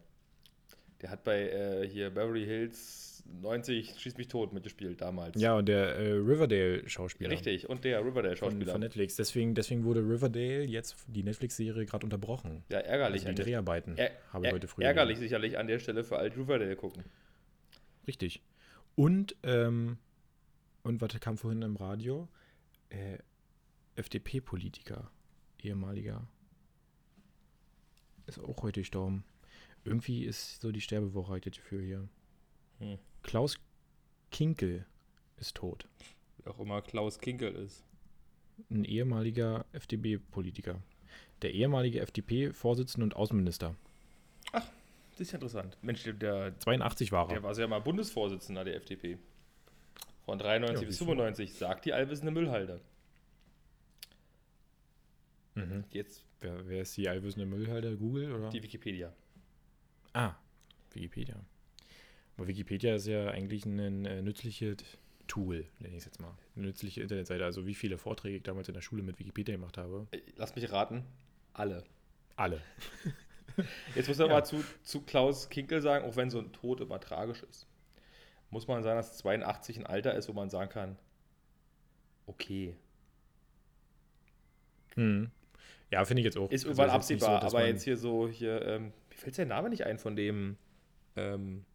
Der 1.01 1.11
hat 1.11 1.25
bei 1.25 1.49
äh, 1.51 1.88
hier 1.88 2.11
Beverly 2.11 2.45
Hills 2.45 3.25
90 3.40 3.99
Schieß 3.99 4.16
mich 4.16 4.29
tot 4.29 4.53
mitgespielt 4.53 5.01
damals. 5.01 5.40
Ja, 5.40 5.57
und 5.57 5.66
der 5.66 5.97
äh, 5.97 6.12
Riverdale-Schauspieler. 6.12 7.31
Richtig, 7.31 7.68
und 7.68 7.85
der 7.85 8.05
Riverdale-Schauspieler. 8.05 8.64
Von, 8.66 8.73
von, 8.73 8.81
Netflix. 8.81 9.16
Deswegen, 9.16 9.55
deswegen 9.55 9.85
wurde 9.85 10.01
Riverdale 10.01 10.64
jetzt, 10.64 10.97
die 11.09 11.23
Netflix-Serie, 11.23 11.87
gerade 11.87 12.05
unterbrochen. 12.05 12.64
Ja, 12.71 12.79
ärgerlich. 12.79 13.27
Also 13.27 13.35
die 13.35 13.42
Dreharbeiten 13.42 13.97
er, 13.97 14.11
habe 14.33 14.47
ich 14.47 14.53
heute 14.53 14.68
früh. 14.68 14.83
Ärgerlich 14.83 15.16
gesehen. 15.16 15.29
sicherlich 15.29 15.59
an 15.59 15.66
der 15.66 15.79
Stelle 15.79 16.05
für 16.05 16.18
alt 16.18 16.37
Riverdale 16.37 16.77
gucken. 16.77 17.05
Richtig. 18.07 18.42
Und, 18.95 19.37
ähm, 19.42 19.99
und 20.83 21.01
was 21.01 21.18
kam 21.21 21.38
vorhin 21.38 21.62
im 21.62 21.77
Radio? 21.77 22.29
Äh, 22.90 23.18
FDP-Politiker 23.95 25.11
ehemaliger, 25.64 26.27
ist 28.27 28.38
auch 28.38 28.62
heute 28.62 28.81
gestorben. 28.81 29.25
Irgendwie 29.85 30.25
ist 30.25 30.61
so 30.61 30.70
die 30.72 30.81
Sterbewoche 30.81 31.33
heute 31.33 31.51
für 31.53 31.81
hier. 31.81 32.09
Hm. 32.79 32.98
Klaus 33.22 33.59
Kinkel 34.31 34.87
ist 35.38 35.57
tot. 35.57 35.88
Wie 36.38 36.48
auch 36.48 36.59
immer 36.59 36.83
Klaus 36.83 37.18
Kinkel 37.18 37.55
ist. 37.55 37.85
Ein 38.70 38.85
ehemaliger 38.85 39.64
FDP-Politiker. 39.72 40.81
Der 41.42 41.53
ehemalige 41.53 42.01
FDP-Vorsitzende 42.01 43.05
und 43.05 43.16
Außenminister. 43.16 43.75
Ach, 44.53 44.66
das 45.12 45.20
ist 45.20 45.33
ja 45.33 45.37
interessant. 45.37 45.77
Mensch, 45.83 46.05
der. 46.05 46.59
82 46.59 47.12
war 47.12 47.29
er. 47.29 47.35
Der 47.35 47.42
war 47.42 47.59
ja 47.59 47.66
mal 47.66 47.81
Bundesvorsitzender 47.81 48.64
der 48.64 48.77
FDP. 48.77 49.18
Von 50.25 50.38
93 50.38 50.83
ja, 50.83 50.87
bis 50.87 50.98
95, 50.98 51.55
sagt 51.55 51.85
die 51.85 51.92
allwissende 51.92 52.31
Müllhalde. 52.31 52.81
Mhm. 55.55 55.85
Jetzt. 55.91 56.25
Wer, 56.41 56.69
wer, 56.69 56.83
ist 56.83 56.97
die 56.97 57.09
allwissende 57.09 57.47
Müllhalter? 57.47 57.95
Google 57.97 58.33
oder? 58.33 58.51
Die 58.51 58.62
Wikipedia. 58.62 59.12
Ah, 60.12 60.35
Wikipedia. 60.93 61.37
Aber 62.37 62.49
Wikipedia 62.49 62.95
ist 62.95 63.07
ja 63.07 63.29
eigentlich 63.29 63.65
ein, 63.67 64.05
äh, 64.05 64.23
nützliches 64.23 64.77
Tool, 65.29 65.67
nenne 65.79 65.95
ich 65.95 65.99
es 65.99 66.05
jetzt 66.07 66.21
mal. 66.21 66.35
Eine 66.57 66.67
nützliche 66.67 67.03
Internetseite. 67.03 67.45
Also 67.45 67.67
wie 67.67 67.75
viele 67.75 67.99
Vorträge 67.99 68.37
ich 68.37 68.43
damals 68.43 68.69
in 68.69 68.75
der 68.75 68.83
Schule 68.83 69.03
mit 69.03 69.19
Wikipedia 69.19 69.55
gemacht 69.55 69.79
habe. 69.79 70.07
Äh, 70.11 70.21
lass 70.37 70.55
mich 70.55 70.71
raten. 70.71 71.05
Alle. 71.53 71.85
Alle. 72.37 72.61
Jetzt 73.95 74.09
muss 74.09 74.19
man 74.19 74.29
ja. 74.29 74.35
mal 74.35 74.45
zu, 74.45 74.65
zu 74.83 75.03
Klaus 75.03 75.51
Kinkel 75.51 75.83
sagen, 75.83 76.05
auch 76.07 76.17
wenn 76.17 76.31
so 76.31 76.38
ein 76.38 76.53
Tod 76.53 76.81
immer 76.81 76.99
tragisch 77.01 77.43
ist, 77.43 77.67
muss 78.51 78.67
man 78.67 78.83
sagen, 78.83 78.97
dass 78.97 79.17
82 79.19 79.79
ein 79.79 79.87
Alter 79.87 80.15
ist, 80.15 80.29
wo 80.29 80.33
man 80.33 80.51
sagen 80.51 80.71
kann, 80.71 80.99
okay. 82.27 82.77
Mhm. 84.97 85.31
Ja, 85.92 86.05
finde 86.07 86.22
ich 86.22 86.24
jetzt 86.24 86.38
auch. 86.38 86.50
Ist 86.50 86.64
also 86.64 86.72
überall 86.72 86.88
also 86.88 86.96
absehbar, 86.96 87.42
so, 87.42 87.46
aber 87.48 87.66
jetzt 87.66 87.85
hier 87.85 87.98
so, 87.98 88.26
hier, 88.26 88.62
ähm, 88.62 88.92
mir 89.11 89.16
fällt 89.16 89.37
der 89.37 89.44
Name 89.44 89.68
nicht 89.68 89.85
ein 89.85 89.98
von 89.98 90.16
dem, 90.16 90.57
ähm, 91.16 91.66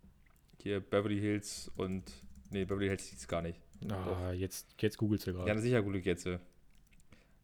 hier 0.60 0.80
Beverly 0.80 1.19
Hills 1.19 1.71
und, 1.77 2.03
nee, 2.49 2.65
Beverly 2.65 2.88
Hills 2.88 3.06
hieß 3.06 3.19
es 3.19 3.27
gar 3.27 3.43
nicht. 3.43 3.60
Ah, 3.91 4.32
jetzt, 4.32 4.75
jetzt 4.82 4.97
googelst 4.97 5.27
du 5.27 5.34
gerade. 5.34 5.47
Ja, 5.47 5.58
sicher 5.60 5.84
google 5.84 6.01
jetzt. 6.01 6.27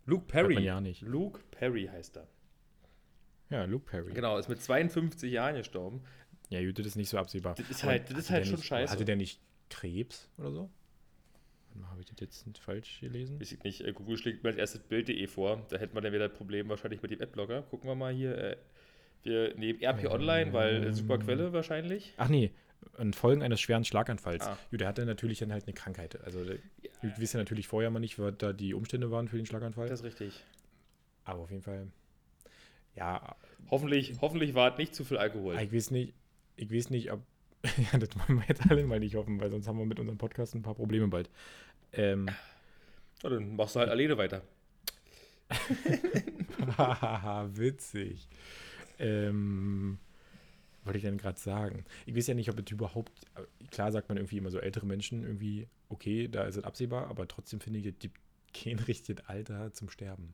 Luke 0.06 0.26
Perry. 0.26 0.60
ja 0.64 0.82
nicht. 0.82 1.02
Luke 1.02 1.40
Perry 1.52 1.90
heißt 1.92 2.18
er. 2.18 2.28
Ja, 3.52 3.66
Luke 3.66 3.86
Perry. 3.86 4.12
Genau, 4.14 4.40
ist 4.40 4.50
mit 4.50 4.60
52 4.60 5.32
Jahren 5.32 5.56
gestorben. 5.56 6.02
Ja, 6.50 6.60
gut, 6.66 6.80
das 6.80 6.88
ist 6.88 6.96
nicht 6.96 7.10
so 7.10 7.20
absehbar. 7.20 7.54
Das 7.54 7.70
ist 7.70 7.84
halt, 7.84 8.10
das 8.10 8.18
ist 8.18 8.30
halt 8.32 8.46
schon 8.48 8.56
nicht, 8.56 8.66
scheiße. 8.66 8.92
Hatte 8.92 9.06
der 9.06 9.16
nicht 9.16 9.40
Krebs 9.70 10.28
oder 10.40 10.52
so? 10.52 10.70
Habe 11.90 12.02
ich 12.02 12.06
das 12.08 12.20
jetzt 12.20 12.48
nicht 12.48 12.60
falsch 12.60 13.00
gelesen? 13.02 13.40
Weiß 13.40 13.52
ich 13.52 13.64
nicht. 13.64 13.82
Äh, 13.82 13.94
Google 13.94 14.18
schlägt 14.18 14.44
mir 14.44 14.50
als 14.50 14.58
erstes 14.58 14.82
Bild.de 14.82 15.28
vor. 15.28 15.66
Da 15.70 15.78
hätte 15.78 15.94
man 15.94 16.04
dann 16.04 16.14
wieder 16.14 16.26
ein 16.26 16.34
Problem 16.34 16.70
wahrscheinlich 16.70 17.02
mit 17.02 17.12
dem 17.12 17.22
Adblocker. 17.22 17.64
Gucken 17.64 17.90
wir 17.90 17.96
mal 17.96 18.14
hier. 18.14 18.38
Äh, 18.38 18.58
wir 19.24 19.56
nehmen 19.56 19.82
RP 19.82 20.06
Online, 20.12 20.52
weil 20.54 20.84
äh, 20.84 20.94
super 20.94 21.18
Quelle 21.18 21.54
wahrscheinlich. 21.54 22.14
Ach 22.18 22.28
nee, 22.28 22.52
an 22.98 23.14
Folgen 23.14 23.42
eines 23.42 23.62
schweren 23.62 23.86
Schlaganfalls. 23.86 24.46
Ah. 24.46 24.58
Gut, 24.70 24.82
der 24.82 24.88
hatte 24.88 25.06
natürlich 25.06 25.40
dann 25.40 25.52
halt 25.52 25.66
eine 25.66 25.74
Krankheit. 25.74 26.22
Also, 26.24 26.44
der, 26.44 26.58
wir 27.02 27.18
wissen 27.18 27.38
ja 27.38 27.42
natürlich 27.42 27.68
vorher 27.68 27.90
mal 27.90 28.00
nicht, 28.00 28.20
was 28.20 28.34
da 28.38 28.52
die 28.52 28.74
Umstände 28.74 29.12
waren 29.12 29.28
für 29.28 29.38
den 29.38 29.46
Schlaganfall. 29.46 29.88
Das 29.88 30.02
ist 30.02 30.06
richtig. 30.06 30.44
Aber 31.24 31.40
auf 31.40 31.52
jeden 31.52 31.64
Fall, 31.64 31.88
ja, 32.96 33.36
Hoffentlich, 33.70 34.14
hoffentlich 34.22 34.54
war 34.54 34.72
es 34.72 34.78
nicht 34.78 34.96
zu 34.96 35.04
viel 35.04 35.18
Alkohol. 35.18 35.58
ich 35.60 35.74
weiß 35.74 35.92
nicht, 35.92 36.14
ich 36.56 36.72
weiß 36.72 36.90
nicht, 36.90 37.12
ob, 37.12 37.22
ja, 37.92 37.98
das 37.98 38.10
wollen 38.18 38.40
wir 38.40 38.46
jetzt 38.48 38.70
alle 38.70 38.86
mal 38.86 39.00
nicht 39.00 39.16
hoffen, 39.16 39.40
weil 39.40 39.50
sonst 39.50 39.68
haben 39.68 39.78
wir 39.78 39.86
mit 39.86 40.00
unserem 40.00 40.18
Podcast 40.18 40.54
ein 40.56 40.62
paar 40.62 40.76
Probleme 40.76 41.08
bald. 41.08 41.30
Ähm, 41.94 42.28
Ja, 43.24 43.30
dann 43.30 43.56
machst 43.56 43.76
du 43.76 43.80
halt 43.80 43.90
alleine 43.90 44.18
weiter. 44.18 44.42
Witzig. 47.56 48.28
Ähm, 49.00 49.98
wollte 50.84 50.98
ich 50.98 51.04
denn 51.04 51.18
gerade 51.18 51.40
sagen? 51.40 51.86
Ich 52.06 52.16
weiß 52.16 52.28
ja 52.28 52.34
nicht, 52.34 52.50
ob 52.50 52.60
es 52.60 52.72
überhaupt, 52.72 53.12
klar 53.72 53.92
sagt 53.92 54.10
man 54.10 54.18
irgendwie 54.18 54.38
immer 54.38 54.52
so 54.52 54.60
ältere 54.60 54.86
Menschen 54.86 55.24
irgendwie, 55.24 55.68
okay, 55.90 56.28
da 56.28 56.44
ist 56.44 56.58
es 56.58 56.64
absehbar, 56.64 57.08
aber 57.08 57.28
trotzdem 57.28 57.60
finde 57.62 57.80
ich, 57.80 57.86
es 57.86 58.00
gibt 58.00 58.20
kein 58.54 58.80
richtiges 58.80 59.26
Alter 59.28 59.72
zum 59.74 59.90
Sterben. 59.90 60.34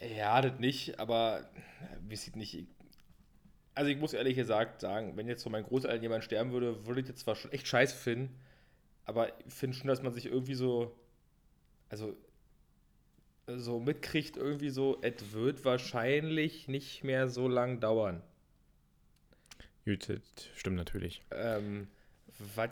Ja, 0.00 0.40
das 0.40 0.58
nicht, 0.58 0.98
aber 0.98 1.48
wie 2.06 2.16
sieht 2.16 2.36
nicht. 2.36 2.66
Also 3.76 3.90
ich 3.90 3.98
muss 3.98 4.14
ehrlich 4.14 4.36
gesagt 4.36 4.80
sagen, 4.80 5.16
wenn 5.16 5.28
jetzt 5.28 5.42
von 5.42 5.52
meinen 5.52 5.66
Großeltern 5.66 6.00
jemand 6.02 6.24
sterben 6.24 6.50
würde, 6.50 6.86
würde 6.86 7.02
ich 7.02 7.06
das 7.06 7.16
zwar 7.16 7.36
schon 7.36 7.52
echt 7.52 7.68
scheiße 7.68 7.94
finden, 7.94 8.34
aber 9.04 9.28
ich 9.46 9.52
finde 9.52 9.76
schon, 9.76 9.86
dass 9.88 10.02
man 10.02 10.14
sich 10.14 10.26
irgendwie 10.26 10.54
so, 10.54 10.98
also 11.90 12.16
so 13.46 13.78
mitkriegt, 13.78 14.38
irgendwie 14.38 14.70
so, 14.70 14.98
es 15.02 15.32
wird 15.32 15.64
wahrscheinlich 15.66 16.68
nicht 16.68 17.04
mehr 17.04 17.28
so 17.28 17.48
lang 17.48 17.78
dauern. 17.78 18.22
Gut, 19.84 20.20
stimmt 20.56 20.76
natürlich. 20.76 21.22
Ähm, 21.30 21.86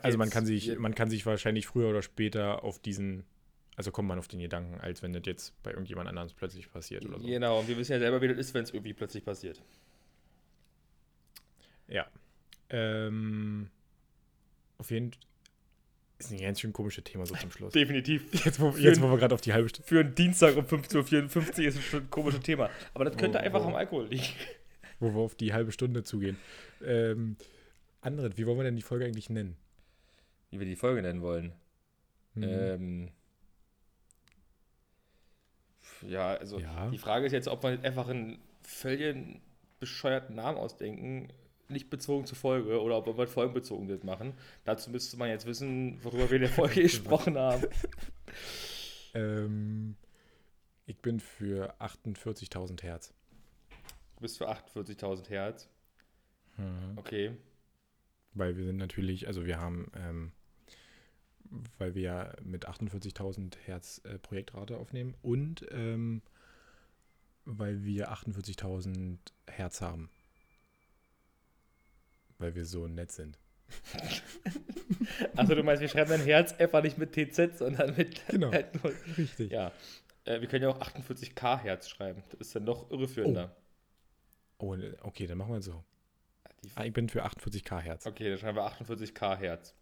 Also 0.03 0.19
man 0.19 0.31
kann 0.31 0.47
sich, 0.47 0.77
man 0.79 0.95
kann 0.95 1.11
sich 1.11 1.27
wahrscheinlich 1.27 1.67
früher 1.67 1.91
oder 1.91 2.03
später 2.03 2.65
auf 2.65 2.79
diesen, 2.79 3.25
also 3.77 3.93
kommt 3.93 4.09
man 4.09 4.19
auf 4.19 4.27
den 4.27 4.41
Gedanken, 4.41 4.81
als 4.81 5.03
wenn 5.03 5.13
das 5.13 5.23
jetzt 5.27 5.63
bei 5.63 5.71
irgendjemand 5.71 6.09
anderem 6.09 6.29
plötzlich 6.35 6.71
passiert 6.73 7.05
oder 7.05 7.21
so. 7.21 7.27
Genau, 7.27 7.61
und 7.61 7.69
wir 7.69 7.77
wissen 7.77 7.93
ja 7.93 7.99
selber, 7.99 8.21
wie 8.23 8.29
das 8.29 8.39
ist, 8.39 8.55
wenn 8.55 8.65
es 8.65 8.71
irgendwie 8.73 8.95
plötzlich 8.95 9.25
passiert. 9.25 9.63
Ja. 11.89 12.07
Ähm, 12.71 13.71
auf 14.79 14.91
jeden 14.91 15.13
Fall 15.13 15.21
ist 16.19 16.31
ein 16.33 16.39
ganz 16.41 16.61
schön 16.61 16.73
komisches 16.73 17.05
Thema 17.05 17.27
so 17.27 17.35
zum 17.35 17.51
Schluss. 17.51 17.73
Definitiv. 17.75 18.33
Jetzt, 18.45 18.59
wo, 18.61 18.73
Für 18.73 18.81
jetzt, 18.81 19.01
wo 19.03 19.11
wir 19.11 19.19
gerade 19.19 19.35
auf 19.35 19.41
die 19.41 19.53
halbe 19.53 19.69
Stunde, 19.69 19.87
Für 19.89 20.01
einen 20.01 20.15
Dienstag 20.15 20.57
um 20.57 20.65
15.54 20.65 21.59
Uhr 21.59 21.65
ist 21.67 21.77
es 21.77 21.85
schon 21.85 22.03
ein 22.05 22.11
komisches 22.11 22.41
Thema. 22.41 22.71
Aber 22.95 23.05
das 23.05 23.17
könnte 23.17 23.39
Oh, 23.39 23.43
einfach 23.43 23.63
oh. 23.65 23.69
am 23.69 23.75
Alkohol 23.75 24.07
liegen. 24.09 24.25
wo 25.01 25.13
wir 25.13 25.21
auf 25.21 25.35
die 25.35 25.53
halbe 25.53 25.73
Stunde 25.73 26.03
zugehen. 26.05 26.37
Ähm, 26.83 27.37
Andret, 28.01 28.39
wie 28.39 28.47
wollen 28.47 28.59
wir 28.59 28.65
denn 28.65 28.77
die 28.77 28.83
Folge 28.83 29.05
eigentlich 29.05 29.29
nennen? 29.29 29.57
Wie 30.51 30.59
wir 30.61 30.67
die 30.67 30.77
Folge 30.77 31.03
nennen 31.03 31.21
wollen. 31.21 31.53
Mhm. 32.35 32.43
Ähm, 32.45 33.11
ja, 36.03 36.35
also 36.35 36.59
Ja. 36.61 36.91
die 36.91 36.99
Frage 36.99 37.27
ist 37.27 37.33
jetzt, 37.33 37.49
ob 37.49 37.63
wir 37.63 37.71
einfach 37.83 38.09
einen 38.09 38.39
völlig 38.63 39.41
bescheuerten 39.81 40.37
Namen 40.37 40.59
ausdenken, 40.59 41.29
nicht 41.69 41.91
bezogen 41.91 42.27
zur 42.27 42.37
Folge, 42.37 42.81
oder 42.81 42.97
ob 42.97 43.19
wir 43.19 43.27
folgenbezogen 43.27 43.89
das 43.89 44.03
machen. 44.03 44.35
Dazu 44.65 44.91
müsste 44.91 45.17
man 45.17 45.29
jetzt 45.29 45.47
wissen, 45.47 46.03
worüber 46.03 46.29
wir 46.31 46.37
in 46.37 46.43
der 46.43 46.51
Folge 46.51 46.83
gesprochen 46.83 47.39
haben. 47.39 47.65
Ähm, 49.15 49.97
ich 50.87 50.99
bin 50.99 51.21
für 51.21 51.75
48.000 51.81 52.83
Hertz. 52.83 53.15
Du 54.17 54.23
bist 54.23 54.39
für 54.39 54.51
48.000 54.51 55.29
Hertz. 55.29 55.69
Mhm. 56.57 56.97
Okay. 56.97 57.37
Weil 58.35 58.57
wir 58.57 58.65
sind 58.65 58.77
natürlich, 58.77 59.27
also 59.27 59.47
wir 59.47 59.59
haben, 59.61 59.91
ähm, 59.97 60.33
weil 61.79 61.95
wir 61.95 62.03
ja 62.03 62.33
mit 62.43 62.69
48.000 62.69 63.57
Hertz 63.65 64.01
äh, 64.05 64.19
Projektrate 64.19 64.77
aufnehmen 64.77 65.15
und 65.23 65.65
ähm, 65.71 66.23
weil 67.45 67.85
wir 67.85 68.13
48.000 68.13 69.19
Hertz 69.47 69.81
haben. 69.81 70.11
Weil 72.39 72.55
wir 72.55 72.65
so 72.65 72.87
nett 72.87 73.13
sind. 73.13 73.39
Also 75.37 75.55
du 75.55 75.63
meinst, 75.63 75.81
wir 75.81 75.89
schreiben 75.89 76.11
dein 76.11 76.21
Herz 76.21 76.53
einfach 76.55 76.83
nicht 76.83 76.99
mit 76.99 77.13
TZ, 77.13 77.59
sondern 77.59 77.97
mit 77.97 78.27
Genau. 78.29 78.53
halt 78.53 78.69
Richtig. 79.17 79.51
Ja. 79.51 79.73
Äh, 80.25 80.41
wir 80.41 80.49
können 80.49 80.63
ja 80.65 80.69
auch 80.71 80.81
48k 80.81 81.61
Hertz 81.61 81.89
schreiben. 81.89 82.23
Das 82.31 82.49
ist 82.49 82.57
dann 82.57 82.65
noch 82.65 82.91
irreführender. 82.91 83.55
Oh, 84.59 84.77
okay, 85.03 85.27
dann 85.27 85.39
machen 85.39 85.53
wir 85.53 85.63
so. 85.63 85.85
Ah, 86.75 86.85
ich 86.85 86.93
bin 86.93 87.09
für 87.09 87.25
48k 87.25 87.81
Hertz. 87.81 88.07
Okay, 88.07 88.31
dann 88.31 88.39
schreiben 88.39 88.57
wir 88.57 88.67
48k 88.67 89.37
Hertz. 89.37 89.75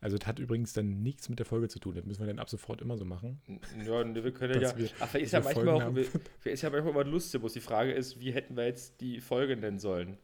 Also 0.00 0.16
das 0.16 0.26
hat 0.26 0.38
übrigens 0.38 0.72
dann 0.72 1.02
nichts 1.02 1.28
mit 1.28 1.38
der 1.38 1.46
Folge 1.46 1.68
zu 1.68 1.78
tun. 1.78 1.94
Das 1.94 2.04
müssen 2.06 2.20
wir 2.20 2.26
dann 2.28 2.38
ab 2.38 2.48
sofort 2.48 2.80
immer 2.80 2.96
so 2.96 3.04
machen. 3.04 3.40
Ja, 3.84 4.02
ne, 4.02 4.24
wir 4.24 4.32
können 4.32 4.60
ja. 4.60 4.76
Wir- 4.76 4.88
Ach, 5.00 5.14
ist 5.14 5.32
ja 5.32 5.40
manchmal 5.40 5.68
auch. 5.68 5.82
Haben. 5.82 5.96
Ist 6.44 6.62
ja 6.62 6.70
manchmal 6.70 6.92
immer 6.92 7.04
lustig, 7.04 7.40
bloß 7.40 7.52
die 7.52 7.60
Frage 7.60 7.92
ist, 7.92 8.18
wie 8.18 8.32
hätten 8.32 8.56
wir 8.56 8.64
jetzt 8.64 9.00
die 9.02 9.20
Folge 9.20 9.56
nennen 9.56 9.78
sollen? 9.78 10.16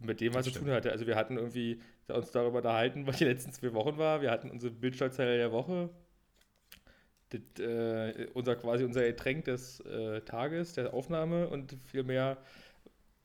Mit 0.00 0.20
dem, 0.20 0.34
was 0.34 0.44
zu 0.46 0.52
tun 0.52 0.70
hatte. 0.70 0.92
Also 0.92 1.06
wir 1.06 1.16
hatten 1.16 1.36
irgendwie 1.36 1.80
uns 2.06 2.30
darüber 2.30 2.58
unterhalten, 2.58 3.06
was 3.06 3.18
die 3.18 3.24
letzten 3.24 3.52
zwei 3.52 3.72
Wochen 3.72 3.98
war. 3.98 4.22
Wir 4.22 4.30
hatten 4.30 4.50
unsere 4.50 4.72
Bildschlagzeile 4.72 5.36
der 5.36 5.50
Woche. 5.52 5.90
Das, 7.30 7.40
äh, 7.64 8.26
unser 8.32 8.56
quasi 8.56 8.84
unser 8.84 9.02
Getränk 9.02 9.44
des 9.46 9.80
äh, 9.80 10.20
Tages, 10.22 10.74
der 10.74 10.94
Aufnahme 10.94 11.48
und 11.48 11.76
viel 11.84 12.02
mehr 12.04 12.38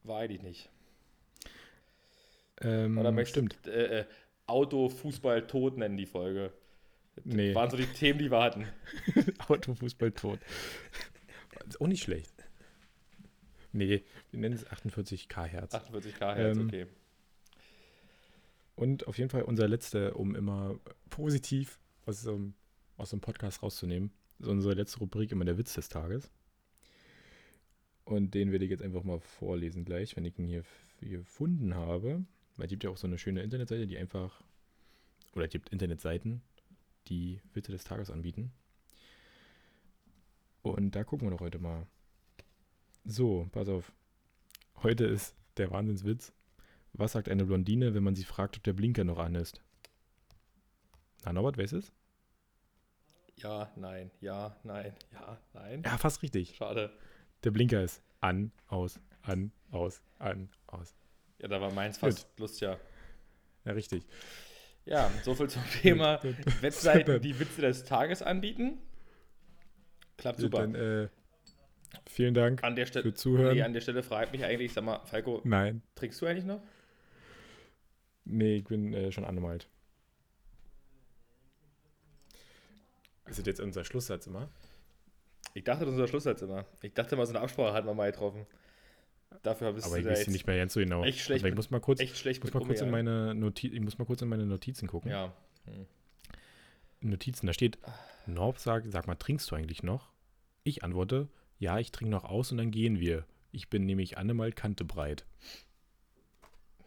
war 0.03 0.19
eigentlich 0.21 0.41
nicht. 0.41 0.69
Ähm, 2.61 2.97
Oder 2.97 3.11
möchtest 3.11 3.53
stimmt. 3.53 3.67
äh, 3.67 3.99
äh, 4.01 4.05
Auto, 4.47 4.89
Fußball, 4.89 5.47
Tod 5.47 5.77
nennen 5.77 5.95
die 5.97 6.05
Folge? 6.05 6.51
Das 7.15 7.25
Nee. 7.25 7.53
waren 7.55 7.69
so 7.69 7.77
die 7.77 7.85
Themen, 7.85 8.19
die 8.19 8.31
wir 8.31 8.41
hatten. 8.41 8.67
Autofußball 9.47 10.11
tot. 10.11 10.39
Ist 11.67 11.79
auch 11.79 11.87
nicht 11.87 12.03
schlecht. 12.03 12.32
Nee, 13.73 14.03
wir 14.31 14.39
nennen 14.39 14.55
es 14.55 14.65
48k 14.67 15.43
Hertz. 15.45 15.73
48k 15.73 16.35
Hertz, 16.35 16.57
Ähm, 16.57 16.67
okay. 16.67 16.87
Und 18.75 19.07
auf 19.07 19.17
jeden 19.17 19.29
Fall 19.29 19.43
unser 19.43 19.67
letzter, 19.67 20.15
um 20.15 20.35
immer 20.35 20.79
positiv 21.09 21.79
einem- 22.05 22.53
aus 22.97 23.09
dem 23.09 23.21
Podcast 23.21 23.61
rauszunehmen, 23.63 24.11
ist 24.39 24.47
unsere 24.47 24.73
letzte 24.75 24.99
Rubrik 24.99 25.31
immer 25.31 25.45
der 25.45 25.57
Witz 25.57 25.73
des 25.73 25.89
Tages. 25.89 26.29
Und 28.05 28.33
den 28.33 28.51
werde 28.51 28.65
ich 28.65 28.71
jetzt 28.71 28.83
einfach 28.83 29.03
mal 29.03 29.19
vorlesen 29.19 29.85
gleich, 29.85 30.15
wenn 30.15 30.25
ich 30.25 30.37
ihn 30.37 30.45
hier 30.45 30.63
gefunden 31.01 31.75
habe. 31.75 32.25
Weil 32.57 32.65
es 32.65 32.69
gibt 32.69 32.83
ja 32.83 32.89
auch 32.91 32.97
so 32.97 33.07
eine 33.07 33.17
schöne 33.17 33.41
Internetseite, 33.41 33.87
die 33.87 33.97
einfach, 33.97 34.41
oder 35.33 35.45
es 35.45 35.51
gibt 35.51 35.69
Internetseiten, 35.69 36.41
die 37.07 37.39
Witze 37.53 37.71
des 37.71 37.83
Tages 37.83 38.11
anbieten. 38.11 38.51
Und 40.61 40.91
da 40.95 41.03
gucken 41.03 41.27
wir 41.27 41.31
doch 41.31 41.41
heute 41.41 41.59
mal. 41.59 41.87
So, 43.05 43.49
pass 43.51 43.67
auf. 43.67 43.91
Heute 44.81 45.05
ist 45.05 45.35
der 45.57 45.71
Wahnsinnswitz. 45.71 46.31
Was 46.93 47.11
sagt 47.13 47.27
eine 47.27 47.45
Blondine, 47.45 47.93
wenn 47.93 48.03
man 48.03 48.15
sie 48.15 48.23
fragt, 48.23 48.55
ob 48.57 48.63
der 48.63 48.73
Blinker 48.73 49.03
noch 49.03 49.17
an 49.17 49.35
ist? 49.35 49.61
Na, 51.25 51.33
Norbert, 51.33 51.57
wer 51.57 51.65
ist 51.65 51.73
es? 51.73 51.91
Ja, 53.35 53.71
nein, 53.75 54.11
ja, 54.21 54.55
nein, 54.63 54.93
ja, 55.11 55.37
nein. 55.53 55.81
Ja, 55.83 55.97
fast 55.97 56.21
richtig. 56.21 56.55
Schade. 56.55 56.91
Der 57.43 57.51
Blinker 57.51 57.83
ist 57.83 58.01
an, 58.21 58.51
aus, 58.67 58.99
an, 59.21 59.51
aus, 59.71 60.01
an, 60.19 60.49
aus. 60.67 60.95
Ja, 61.39 61.49
da 61.49 61.59
war 61.59 61.73
meins 61.73 61.97
fast 61.97 62.27
lustiger. 62.37 62.79
Ja, 63.65 63.73
richtig. 63.73 64.05
Ja, 64.85 65.11
soviel 65.23 65.49
zum 65.49 65.63
Thema 65.81 66.21
Webseiten, 66.61 67.21
die 67.21 67.37
Witze 67.37 67.61
des 67.61 67.83
Tages 67.83 68.21
anbieten. 68.21 68.77
Klappt 70.17 70.39
super. 70.39 70.59
Dann, 70.59 70.75
äh, 70.75 71.09
vielen 72.07 72.33
Dank 72.33 72.63
An 72.63 72.75
der 72.75 72.85
Stelle, 72.85 73.03
für 73.03 73.13
Zuhören. 73.13 73.55
nee, 73.55 73.61
an 73.61 73.73
der 73.73 73.81
Stelle 73.81 74.03
fragt 74.03 74.31
mich 74.31 74.43
eigentlich, 74.43 74.73
sag 74.73 74.83
mal, 74.83 75.01
Falco, 75.05 75.41
Nein, 75.43 75.81
trinkst 75.95 76.21
du 76.21 76.25
eigentlich 76.25 76.45
noch? 76.45 76.61
nee, 78.25 78.57
ich 78.57 78.63
bin 78.65 78.93
äh, 78.93 79.11
schon 79.11 79.25
angemalt. 79.25 79.67
Ist 83.27 83.39
das 83.39 83.45
jetzt 83.45 83.59
unser 83.61 83.83
Schlusssatz 83.85 84.27
immer? 84.27 84.49
Ich 85.53 85.63
dachte, 85.63 85.81
das 85.81 85.89
ist 85.89 85.93
unser 85.99 86.07
Schlusssatz 86.07 86.41
immer. 86.41 86.65
Ich 86.81 86.93
dachte 86.93 87.15
mal, 87.15 87.25
so 87.25 87.31
eine 87.33 87.41
Absprache 87.41 87.73
hatten 87.73 87.87
wir 87.87 87.93
mal 87.93 88.11
getroffen. 88.11 88.45
Dafür 89.41 89.73
bist 89.73 89.87
Aber 89.87 89.95
du 89.95 90.01
ich 90.01 90.07
weiß 90.07 90.27
nicht 90.27 90.45
mehr 90.45 90.57
ganz 90.57 90.73
so 90.73 90.79
genau. 90.79 91.03
echt 91.03 91.19
schlecht 91.19 91.43
Aber 91.43 91.49
ich 91.49 91.55
muss 91.55 91.71
mal 91.71 91.79
kurz, 91.79 91.99
echt 91.99 92.17
schlecht 92.17 92.43
muss 92.43 92.53
mal 92.53 92.63
kurz 92.63 92.81
in 92.81 92.91
meine 92.91 93.33
Notiz, 93.33 93.73
ich 93.73 93.79
muss 93.79 93.97
mal 93.97 94.05
kurz 94.05 94.21
in 94.21 94.29
meine 94.29 94.45
Notizen 94.45 94.87
gucken. 94.87 95.09
Ja. 95.09 95.33
Hm. 95.65 95.85
Notizen, 97.01 97.47
da 97.47 97.53
steht 97.53 97.77
Norb 98.25 98.59
sagt, 98.59 98.91
sag 98.91 99.07
mal, 99.07 99.15
trinkst 99.15 99.49
du 99.49 99.55
eigentlich 99.55 99.83
noch? 99.83 100.11
Ich 100.63 100.83
antworte, 100.83 101.27
ja, 101.63 101.79
ich 101.79 101.91
trinke 101.91 102.11
noch 102.11 102.25
aus 102.25 102.51
und 102.51 102.57
dann 102.57 102.71
gehen 102.71 102.99
wir. 102.99 103.25
Ich 103.51 103.69
bin 103.69 103.85
nämlich 103.85 104.17
Annemal 104.17 104.51
Kantebreit. 104.51 105.25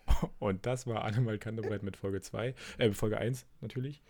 Und 0.38 0.66
das 0.66 0.86
war 0.86 1.04
Annemal 1.04 1.38
Kantebreit 1.38 1.82
mit 1.82 1.96
Folge 1.96 2.20
2, 2.20 2.54
äh, 2.78 2.92
Folge 2.92 3.18
1 3.18 3.46
natürlich. 3.60 4.02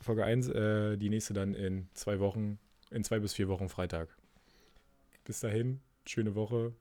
Folge 0.00 0.24
1, 0.24 0.48
äh, 0.48 0.96
die 0.96 1.08
nächste 1.08 1.34
dann 1.34 1.54
in 1.54 1.88
zwei 1.94 2.18
Wochen, 2.20 2.58
in 2.90 3.04
zwei 3.04 3.18
bis 3.18 3.32
vier 3.32 3.48
Wochen 3.48 3.68
Freitag. 3.68 4.08
Bis 5.24 5.40
dahin, 5.40 5.80
schöne 6.04 6.34
Woche, 6.34 6.74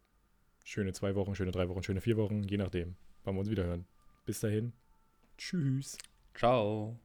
schöne 0.63 0.94
zwei 0.94 1.15
Wochen, 1.15 1.36
schöne 1.36 1.52
drei 1.52 1.70
Wochen, 1.70 1.84
schöne 1.84 2.02
vier 2.02 2.18
Wochen, 2.18 2.44
je 2.44 2.58
nachdem, 2.58 2.96
wann 3.24 3.36
wir 3.36 3.39
uns 3.39 3.50
wieder 3.50 3.65
hören. 3.65 3.86
Bis 4.26 4.39
dahin, 4.39 4.74
tschüss. 5.38 5.98
Ciao. 6.34 7.00